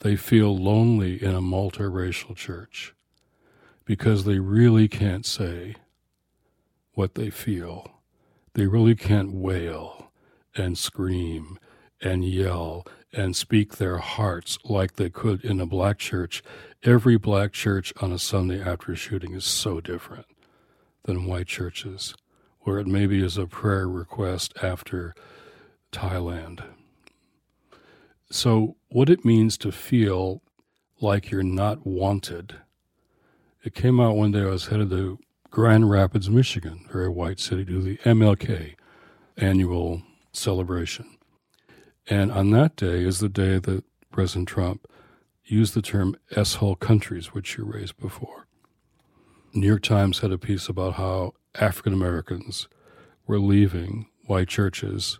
[0.00, 2.94] They feel lonely in a multiracial church
[3.86, 5.76] because they really can't say
[6.92, 7.99] what they feel.
[8.54, 10.10] They really can't wail
[10.56, 11.58] and scream
[12.00, 16.42] and yell and speak their hearts like they could in a black church.
[16.82, 20.26] Every black church on a Sunday after shooting is so different
[21.04, 22.14] than white churches,
[22.60, 25.14] where it maybe is a prayer request after
[25.92, 26.62] Thailand
[28.30, 30.42] So, what it means to feel
[31.00, 32.56] like you're not wanted.
[33.64, 35.18] It came out one day I was headed to
[35.50, 38.76] Grand Rapids, Michigan, very white city, to the MLK
[39.36, 41.06] annual celebration.
[42.08, 43.82] And on that day is the day that
[44.12, 44.86] President Trump
[45.44, 48.46] used the term S-hole countries, which you raised before.
[49.52, 52.68] New York Times had a piece about how African Americans
[53.26, 55.18] were leaving white churches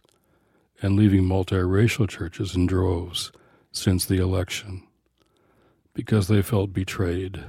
[0.81, 3.33] and leaving multiracial churches in droves
[3.73, 4.87] since the election
[5.93, 7.45] because they felt betrayed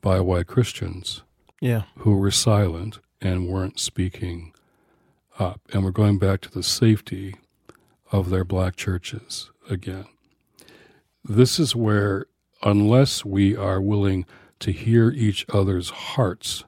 [0.00, 1.22] by white Christians
[1.60, 1.82] Yeah.
[1.98, 4.52] who were silent and weren't speaking
[5.38, 5.60] up.
[5.72, 7.34] And we're going back to the safety
[8.12, 10.06] of their black churches again.
[11.24, 12.26] This is where,
[12.62, 14.24] unless we are willing
[14.60, 16.64] to hear each other's hearts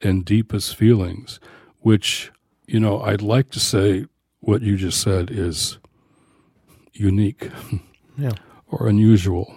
[0.00, 1.38] and deepest feelings,
[1.80, 2.32] which,
[2.66, 4.06] you know, I'd like to say
[4.40, 5.78] what you just said is
[6.92, 7.50] unique
[8.18, 8.32] Yeah.
[8.66, 9.54] or unusual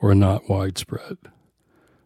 [0.00, 1.18] or not widespread.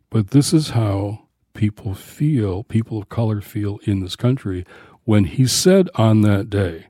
[0.08, 1.26] But this is how
[1.60, 4.64] people feel, people of color feel in this country.
[5.04, 6.86] When he said on that day,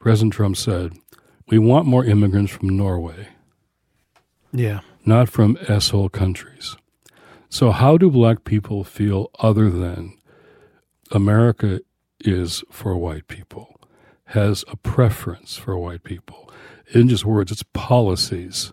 [0.00, 0.94] President Trump said,
[1.48, 3.28] We want more immigrants from Norway,
[4.50, 4.80] Yeah.
[5.04, 6.74] not from S-hole countries.
[7.50, 10.16] So, how do black people feel other than
[11.12, 11.80] America
[12.20, 13.78] is for white people,
[14.28, 16.50] has a preference for white people?
[16.94, 18.72] In just words, it's policies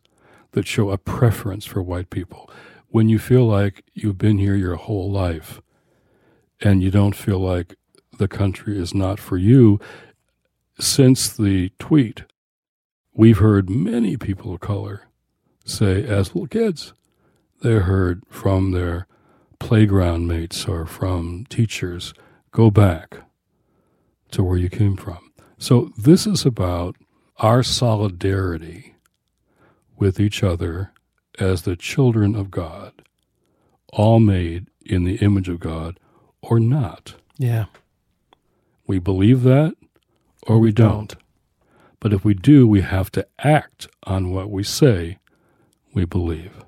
[0.53, 2.49] that show a preference for white people.
[2.91, 5.61] When you feel like you've been here your whole life
[6.59, 7.75] and you don't feel like
[8.17, 9.79] the country is not for you,
[10.77, 12.23] since the tweet,
[13.13, 15.03] we've heard many people of color
[15.63, 16.91] say, as little kids,
[17.61, 19.07] they heard from their
[19.57, 22.13] playground mates or from teachers,
[22.51, 23.19] go back
[24.31, 25.31] to where you came from.
[25.57, 26.97] So this is about
[27.37, 28.95] our solidarity
[29.95, 30.91] with each other
[31.41, 32.93] as the children of God,
[33.91, 35.99] all made in the image of God
[36.41, 37.15] or not.
[37.37, 37.65] Yeah.
[38.87, 39.73] We believe that
[40.47, 41.15] or we don't.
[41.99, 45.17] But if we do, we have to act on what we say
[45.93, 46.63] we believe.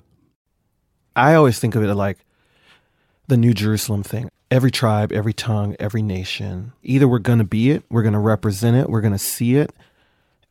[1.16, 2.20] I always think of it like
[3.28, 4.30] the New Jerusalem thing.
[4.50, 6.74] Every tribe, every tongue, every nation.
[6.84, 9.56] Either we're going to be it, we're going to represent it, we're going to see
[9.56, 9.72] it,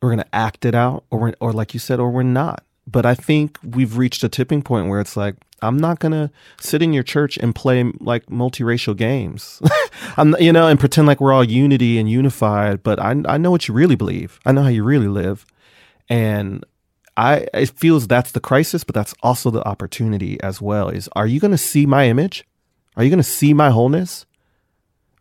[0.00, 2.64] we're going to act it out, or we're, or like you said, or we're not.
[2.86, 6.30] But I think we've reached a tipping point where it's like I'm not to
[6.60, 9.62] sit in your church and play like multiracial games.
[10.16, 13.50] I'm you know and pretend like we're all unity and unified, but I I know
[13.50, 14.40] what you really believe.
[14.44, 15.46] I know how you really live.
[16.08, 16.64] And
[17.16, 20.88] I it feels that's the crisis, but that's also the opportunity as well.
[20.88, 22.44] Is are you to see my image?
[22.96, 24.26] Are you to see my wholeness?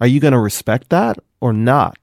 [0.01, 1.97] Are you to respect that or not?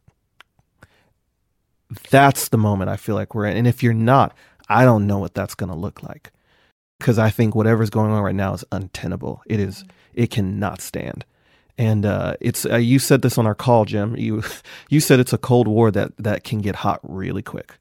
[2.11, 3.57] That's the moment I feel like we're in.
[3.57, 4.35] And if you're not,
[4.69, 6.33] I don't know what that's going to look like.
[7.01, 9.43] Cuz I think whatever's going on right now is untenable.
[9.47, 11.25] It is it cannot stand.
[11.77, 14.16] And uh, it's uh, you said this on our call, Jim.
[14.16, 14.43] You
[14.91, 17.79] you said it's a cold war that that can get hot really quick.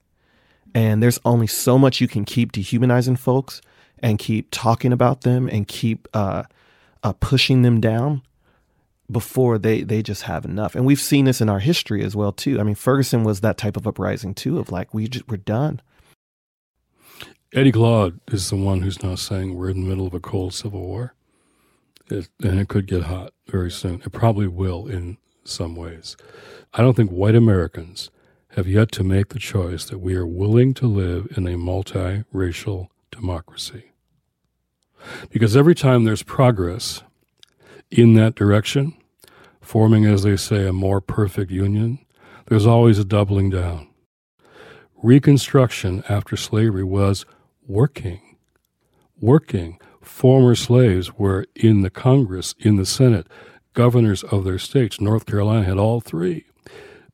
[0.76, 3.62] And there's only so much you can keep dehumanizing folks
[4.00, 6.44] and keep talking about them and keep uh,
[7.04, 8.22] uh, pushing them down
[9.10, 10.76] before they, they just have enough.
[10.76, 12.60] And we've seen this in our history as well too.
[12.60, 15.82] I mean, Ferguson was that type of uprising too, of like we just, we're done.
[17.54, 20.54] Eddie Glaude is the one who's now saying we're in the middle of a cold
[20.54, 21.14] civil war,
[22.08, 24.02] it, and it could get hot very soon.
[24.06, 26.18] It probably will in some ways.
[26.74, 28.12] I don't think white Americans
[28.50, 32.88] have yet to make the choice that we are willing to live in a multiracial
[33.12, 33.92] democracy.
[35.30, 37.02] Because every time there's progress
[37.90, 38.94] in that direction,
[39.62, 42.00] forming, as they say, a more perfect union,
[42.48, 43.88] there's always a doubling down.
[45.02, 47.26] Reconstruction after slavery was
[47.68, 48.38] working.
[49.20, 49.80] Working.
[50.02, 53.28] Former slaves were in the Congress, in the Senate,
[53.74, 55.02] governors of their states.
[55.02, 56.46] North Carolina had all three.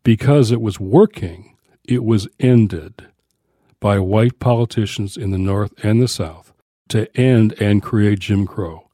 [0.04, 3.08] Because it was working, it was ended
[3.80, 6.54] by white politicians in the North and the South
[6.90, 8.90] to end and create Jim Crow.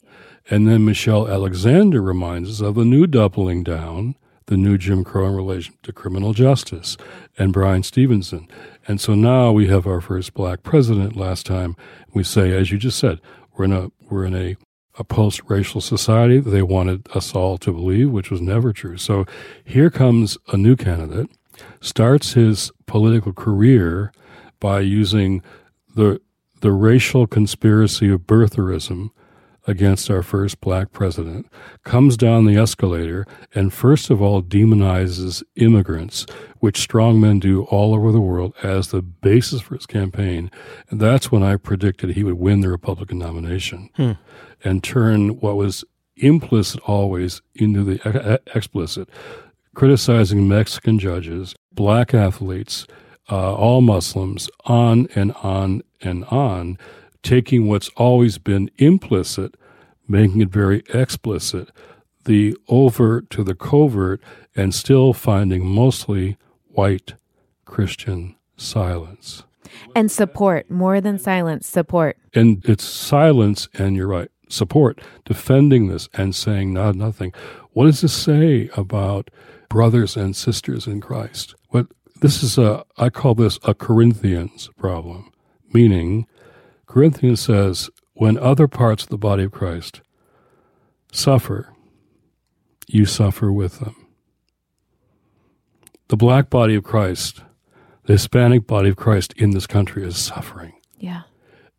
[0.49, 4.15] And then Michelle Alexander reminds us of the new doubling down,
[4.49, 6.97] the new Jim Crow in relation to criminal justice,
[7.37, 8.47] and Bryan Stevenson.
[8.87, 11.15] And so now we have our first black president.
[11.15, 11.75] Last time
[12.13, 13.21] we say, as you just said,
[13.53, 14.55] we're in a we're in a,
[14.97, 18.97] a post-racial society that they wanted us all to believe, which was never true.
[18.97, 19.25] So
[19.63, 21.29] here comes a new candidate,
[21.79, 24.11] starts his political career
[24.59, 25.43] by using
[25.95, 26.19] the
[26.61, 29.11] the racial conspiracy of birtherism
[29.67, 31.47] against our first black president,
[31.83, 36.25] comes down the escalator and first of all demonizes immigrants,
[36.59, 40.49] which strong men do all over the world as the basis for his campaign.
[40.89, 44.11] And that's when I predicted he would win the Republican nomination Hmm.
[44.63, 45.83] and turn what was
[46.17, 49.07] implicit always into the explicit,
[49.75, 52.85] criticizing Mexican judges, black athletes,
[53.31, 56.77] uh, all Muslims, on and on and on,
[57.23, 59.55] taking what's always been implicit,
[60.07, 61.69] making it very explicit,
[62.25, 64.21] the overt to the covert,
[64.55, 67.15] and still finding mostly white
[67.65, 69.43] Christian silence.
[69.95, 72.17] And support, more than silence, support.
[72.33, 77.33] And it's silence, and you're right, support, defending this and saying not nothing.
[77.73, 79.29] What does this say about
[79.69, 81.55] brothers and sisters in Christ?
[81.69, 81.87] What
[82.21, 85.31] this is a I call this a Corinthians problem,
[85.71, 86.27] meaning
[86.89, 90.01] Corinthians says when other parts of the body of Christ
[91.11, 91.71] suffer,
[92.87, 94.07] you suffer with them.
[96.07, 97.43] The black body of Christ,
[98.05, 100.73] the Hispanic body of Christ in this country is suffering.
[100.97, 101.21] Yeah.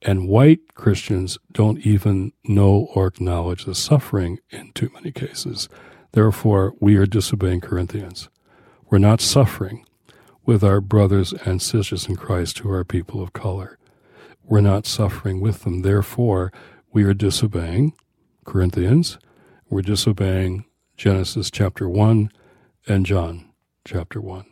[0.00, 5.68] And white Christians don't even know or acknowledge the suffering in too many cases.
[6.12, 8.28] Therefore, we are disobeying Corinthians.
[8.88, 9.84] We're not suffering
[10.46, 13.76] with our brothers and sisters in Christ who are people of color.
[14.51, 15.82] We're not suffering with them.
[15.82, 16.53] Therefore,
[16.92, 17.92] we are disobeying
[18.44, 19.16] Corinthians.
[19.68, 20.64] We're disobeying
[20.96, 22.32] Genesis chapter 1
[22.88, 23.48] and John
[23.84, 24.44] chapter 1.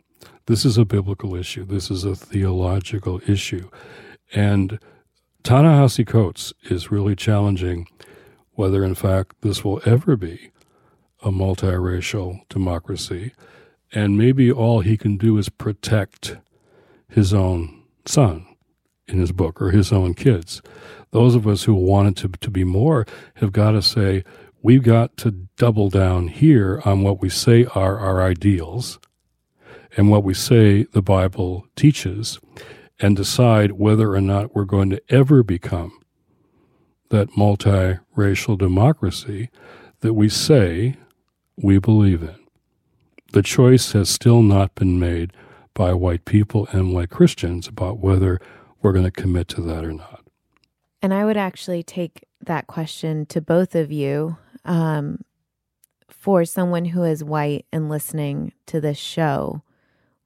[0.46, 1.64] This is a biblical issue.
[1.64, 3.70] This is a theological issue.
[4.32, 4.78] And
[5.42, 7.88] Ta-Nehisi Coates is really challenging
[8.53, 10.53] whether, in fact, this will ever be
[11.24, 13.32] a multiracial democracy.
[13.92, 16.36] And maybe all he can do is protect
[17.09, 18.47] his own son
[19.09, 20.62] in his book or his own kids.
[21.11, 23.06] Those of us who wanted to, to be more
[23.36, 24.24] have got to say,
[24.62, 28.98] we've got to double down here on what we say are our ideals
[29.96, 32.38] and what we say the Bible teaches
[33.00, 35.92] and decide whether or not we're going to ever become
[37.11, 39.48] that multiracial democracy
[40.00, 40.96] that we say
[41.56, 42.36] we believe in.
[43.32, 45.32] The choice has still not been made
[45.74, 48.40] by white people and white Christians about whether
[48.82, 50.24] we're going to commit to that or not.
[51.02, 55.24] And I would actually take that question to both of you um,
[56.08, 59.62] for someone who is white and listening to this show.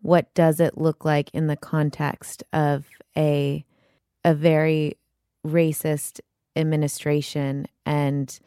[0.01, 2.87] What does it look like in the context of
[3.17, 3.65] a
[4.25, 4.97] a very
[5.45, 6.21] racist
[6.55, 8.39] administration and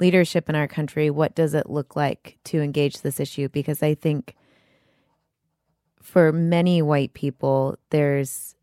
[0.00, 1.10] leadership in our country?
[1.10, 3.48] What does it look like to engage this issue?
[3.48, 4.34] Because I think
[6.02, 8.56] for many white people, there's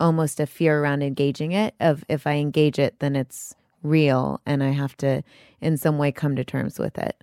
[0.00, 4.62] almost a fear around engaging it of if I engage it, then it's real and
[4.62, 5.22] I have to
[5.60, 7.22] in some way come to terms with it.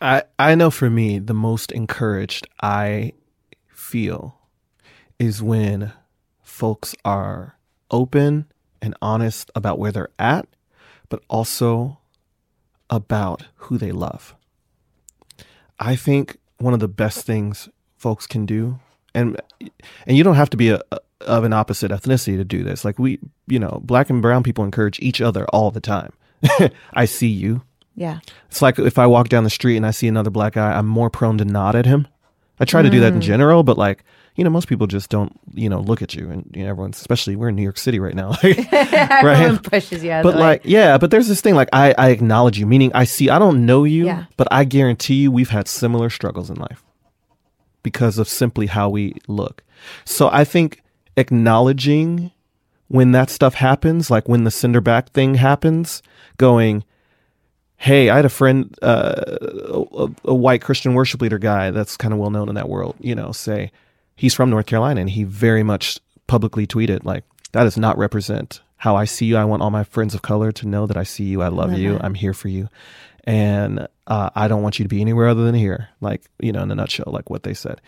[0.00, 3.12] I I know for me the most encouraged I
[3.68, 4.38] feel
[5.18, 5.92] is when
[6.42, 7.56] folks are
[7.90, 8.46] open
[8.82, 10.46] and honest about where they're at,
[11.08, 11.98] but also
[12.90, 14.34] about who they love.
[15.78, 18.80] I think one of the best things folks can do
[19.16, 19.40] and
[20.06, 20.80] and you don't have to be a,
[21.22, 22.84] of an opposite ethnicity to do this.
[22.84, 26.12] Like we, you know, black and brown people encourage each other all the time.
[26.92, 27.62] I see you.
[27.94, 28.20] Yeah.
[28.48, 30.86] It's like if I walk down the street and I see another black guy, I'm
[30.86, 32.06] more prone to nod at him.
[32.60, 33.22] I try to do that in mm.
[33.22, 34.02] general, but like,
[34.34, 36.98] you know, most people just don't, you know, look at you and you know, everyone's,
[36.98, 38.34] especially we're in New York City right now.
[38.42, 42.58] Like, Everyone pushes you but like, yeah, but there's this thing like I, I acknowledge
[42.58, 44.24] you, meaning I see, I don't know you, Yeah.
[44.36, 46.82] but I guarantee you we've had similar struggles in life
[47.86, 49.62] because of simply how we look.
[50.04, 50.82] So I think
[51.16, 52.32] acknowledging
[52.88, 56.02] when that stuff happens, like when the send her back thing happens,
[56.36, 56.82] going,
[57.76, 59.38] hey, I had a friend, uh,
[59.94, 62.96] a, a white Christian worship leader guy that's kind of well known in that world,
[62.98, 63.70] you know, say
[64.16, 67.22] he's from North Carolina and he very much publicly tweeted, like,
[67.52, 69.36] that does not represent how I see you.
[69.36, 71.40] I want all my friends of color to know that I see you.
[71.40, 72.00] I love, Love you.
[72.00, 72.68] I'm here for you.
[73.22, 75.88] And uh, I don't want you to be anywhere other than here.
[76.00, 77.80] Like, you know, in a nutshell, like what they said.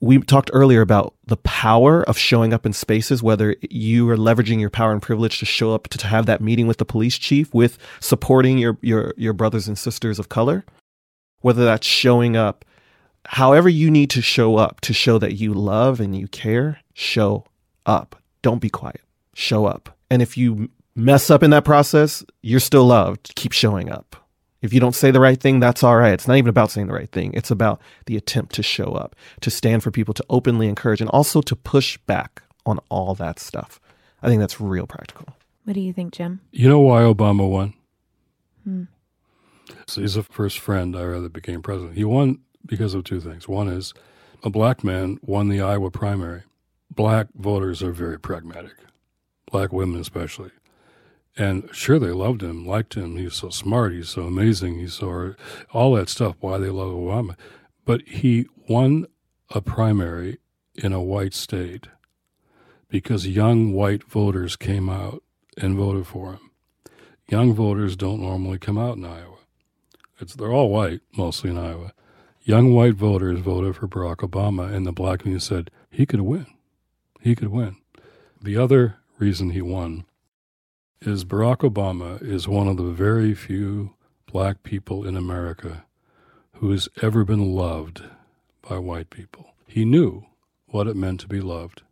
[0.00, 4.60] We talked earlier about the power of showing up in spaces, whether you are leveraging
[4.60, 7.18] your power and privilege to show up to, to have that meeting with the police
[7.18, 10.64] chief with supporting your, your, your brothers and sisters of color,
[11.40, 12.64] whether that's showing up
[13.26, 17.44] however you need to show up to show that you love and you care, show
[17.86, 18.16] up.
[18.42, 19.00] Don't be quiet.
[19.34, 19.96] Show up.
[20.10, 23.34] And if you mess up in that process, you're still loved.
[23.34, 24.23] Keep showing up.
[24.64, 26.14] If you don't say the right thing, that's all right.
[26.14, 27.34] It's not even about saying the right thing.
[27.34, 31.10] It's about the attempt to show up, to stand for people, to openly encourage, and
[31.10, 33.78] also to push back on all that stuff.
[34.22, 35.36] I think that's real practical.
[35.64, 36.40] What do you think, Jim?
[36.50, 37.74] You know why Obama won?
[38.64, 38.84] Hmm.
[39.86, 41.98] So he's the first friend I rather became president.
[41.98, 43.46] He won because of two things.
[43.46, 43.92] One is
[44.42, 46.44] a black man won the Iowa primary.
[46.90, 48.76] Black voters are very pragmatic,
[49.52, 50.52] black women especially.
[51.36, 53.16] And sure, they loved him, liked him.
[53.16, 53.92] He's so smart.
[53.92, 54.78] He's so amazing.
[54.78, 55.34] He's so
[55.72, 56.36] all that stuff.
[56.40, 57.36] Why they love Obama,
[57.84, 59.06] but he won
[59.50, 60.38] a primary
[60.76, 61.88] in a white state
[62.88, 65.22] because young white voters came out
[65.58, 66.50] and voted for him.
[67.28, 69.38] Young voters don't normally come out in Iowa.
[70.20, 71.92] It's they're all white, mostly in Iowa.
[72.42, 76.46] Young white voters voted for Barack Obama, and the black community said he could win.
[77.20, 77.76] He could win.
[78.40, 80.04] The other reason he won
[81.06, 83.94] is Barack Obama is one of the very few
[84.30, 85.84] black people in America
[86.54, 88.02] who has ever been loved
[88.68, 89.54] by white people.
[89.66, 90.24] He knew
[90.66, 91.82] what it meant to be loved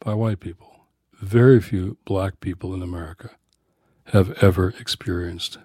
[0.00, 0.86] by white people.
[1.20, 3.30] Very few black people in America
[4.06, 5.58] have ever experienced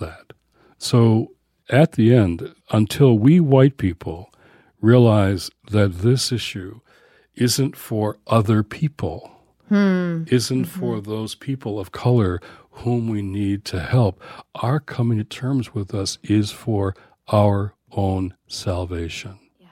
[0.00, 0.32] that.
[0.78, 1.32] So
[1.68, 4.30] at the end, until we white people
[4.80, 6.80] realize that this issue
[7.34, 9.35] isn't for other people,
[9.68, 10.24] hmm.
[10.28, 10.80] isn't mm-hmm.
[10.80, 12.40] for those people of color
[12.70, 14.20] whom we need to help,
[14.56, 16.94] our coming to terms with us is for
[17.28, 19.68] our own salvation, yeah.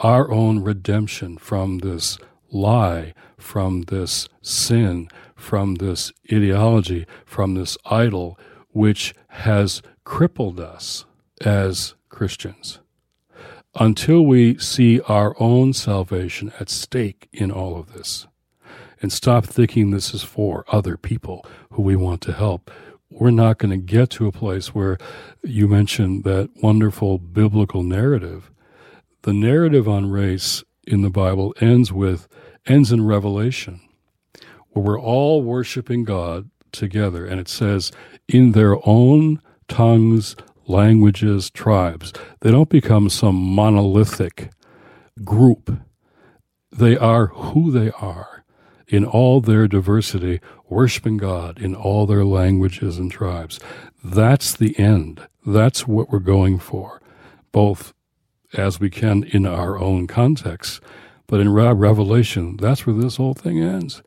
[0.00, 2.18] our own redemption from this
[2.50, 8.38] lie, from this sin, from this ideology, from this idol,
[8.70, 11.06] which has crippled us
[11.44, 12.80] as Christians.
[13.78, 18.26] Until we see our own salvation at stake in all of this
[19.00, 22.70] and stop thinking this is for other people who we want to help,
[23.10, 24.98] we're not going to get to a place where
[25.42, 28.50] you mentioned that wonderful biblical narrative.
[29.22, 32.28] The narrative on race in the Bible ends with
[32.66, 33.80] ends in Revelation,
[34.70, 37.92] where we're all worshiping God together, and it says,
[38.28, 40.36] in their own tongues,
[40.66, 42.12] languages, tribes.
[42.40, 44.50] They don't become some monolithic
[45.24, 45.78] group.
[46.72, 48.35] They are who they are
[48.88, 53.58] in all their diversity, worshiping God in all their languages and tribes.
[54.02, 55.26] That's the end.
[55.44, 57.00] That's what we're going for,
[57.52, 57.92] both
[58.54, 60.80] as we can in our own context,
[61.26, 64.02] but in Revelation, that's where this whole thing ends.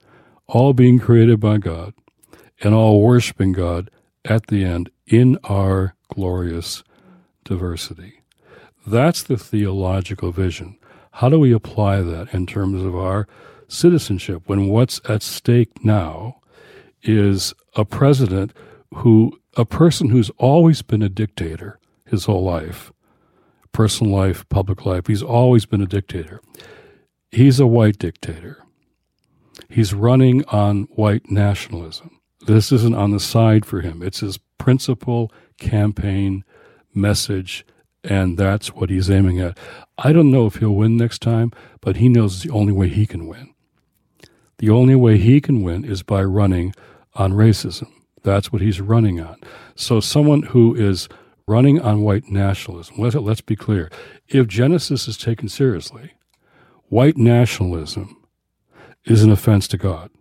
[0.48, 1.94] All being created by God
[2.62, 3.92] and all worshiping God
[4.26, 6.84] at the end in our glorious
[7.44, 8.22] diversity.
[8.88, 10.78] That's the theological vision.
[11.14, 13.28] How do we apply that in terms of our
[13.70, 16.41] citizenship when what's at stake now
[17.03, 18.51] is a president
[18.95, 22.91] who, a person who's always been a dictator his whole life,
[23.72, 26.41] personal life, public life, he's always been a dictator.
[27.32, 28.63] He's a white dictator.
[29.70, 32.20] He's running on white nationalism.
[32.47, 34.01] This isn't on the side for him.
[34.01, 36.43] It's his principal campaign
[36.93, 37.65] message,
[38.03, 39.57] and that's what he's aiming at.
[39.97, 41.51] I don't know if he'll win next time,
[41.82, 43.53] but he knows it's the only way he can win.
[44.60, 46.74] The only way he can win is by running
[47.16, 47.91] on racism.
[48.24, 49.38] That's what he's running on.
[49.76, 51.07] So, someone who is
[51.47, 53.89] running on white nationalism, let, let's be clear.
[54.28, 56.12] If Genesis is taken seriously,
[56.89, 58.18] white nationalism
[59.05, 60.12] is an offense to God.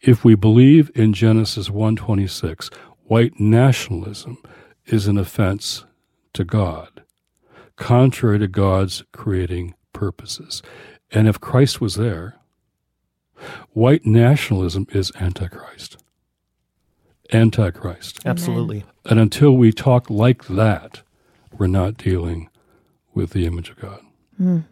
[0.00, 2.72] If we believe in Genesis 1:26,
[3.04, 4.38] white nationalism
[4.86, 5.84] is an offense
[6.34, 7.02] to God,
[7.76, 10.62] contrary to God's creating purposes.
[11.10, 12.36] And if Christ was there,
[13.70, 15.96] White nationalism is antichrist.
[17.32, 18.20] Antichrist.
[18.24, 18.84] Absolutely.
[19.04, 21.02] And until we talk like that,
[21.52, 22.48] we're not dealing
[23.14, 24.00] with the image of God.
[24.40, 24.64] Mm.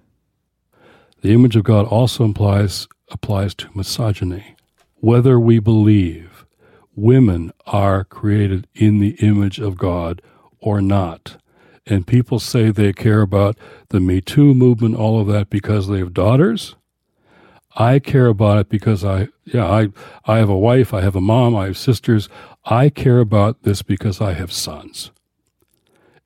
[1.22, 4.56] The image of God also implies applies to misogyny.
[4.96, 6.46] Whether we believe
[6.94, 10.22] women are created in the image of God
[10.60, 11.36] or not.
[11.86, 13.58] And people say they care about
[13.88, 16.76] the Me Too movement, all of that, because they have daughters.
[17.76, 19.88] I care about it because I, yeah, I,
[20.26, 22.28] I have a wife, I have a mom, I have sisters.
[22.64, 25.10] I care about this because I have sons.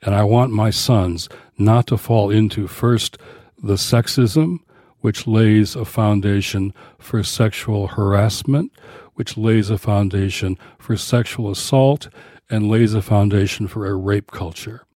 [0.02, 3.16] And I want my sons not to fall into first
[3.62, 4.58] the sexism,
[5.00, 8.72] which lays a foundation for sexual harassment,
[9.14, 12.08] which lays a foundation for sexual assault,
[12.50, 14.86] and lays a foundation for a rape culture.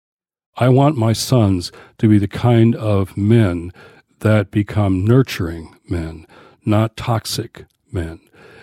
[0.56, 3.72] I want my sons to be the kind of men
[4.20, 6.26] that become nurturing men,
[6.64, 8.20] not toxic men.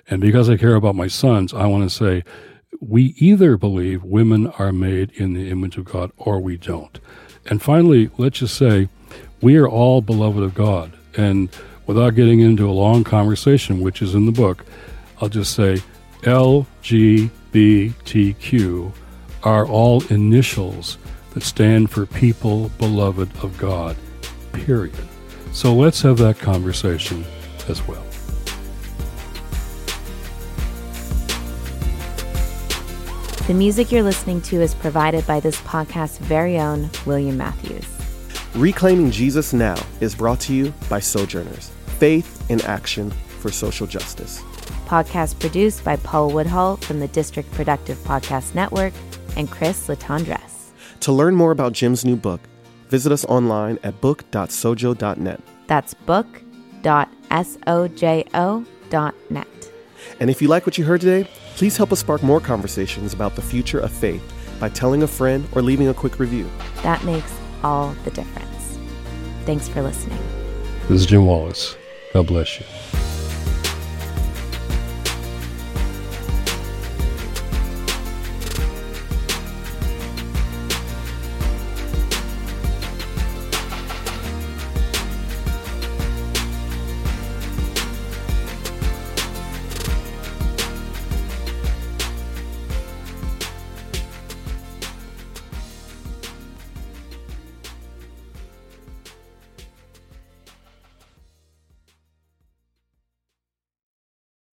[0.10, 2.24] And because I care about my sons, I want to say
[2.80, 7.00] we either believe women are made in the image of God or we don't.
[7.50, 8.90] And finally, let's just say
[9.42, 10.94] we are all beloved of God.
[11.16, 11.50] And
[11.86, 14.66] without getting into a long conversation, which is in the book,
[15.22, 15.82] I'll just say
[16.22, 17.32] LGBTQ
[19.44, 20.98] are all initials
[21.34, 23.96] that stand for people beloved of God,
[24.52, 24.96] period.
[25.54, 27.26] So let's have that conversation
[27.70, 28.04] as well.
[33.48, 37.86] The music you're listening to is provided by this podcast's very own William Matthews.
[38.56, 44.42] Reclaiming Jesus Now is brought to you by Sojourners, faith in action for social justice.
[44.86, 48.94] Podcast produced by Paul Woodhull from the District Productive Podcast Network
[49.38, 50.72] and Chris Latondres.
[51.02, 52.42] To learn more about Jim's new book,
[52.90, 55.42] visit us online at book.sojo.net.
[55.68, 57.17] That's book.sojo.net.
[60.20, 63.36] And if you like what you heard today, please help us spark more conversations about
[63.36, 64.24] the future of faith
[64.60, 66.50] by telling a friend or leaving a quick review.
[66.84, 68.80] That makes all the difference.
[69.46, 70.20] Thanks for listening.
[70.90, 71.76] This is Jim Wallis.
[72.14, 72.66] God bless you.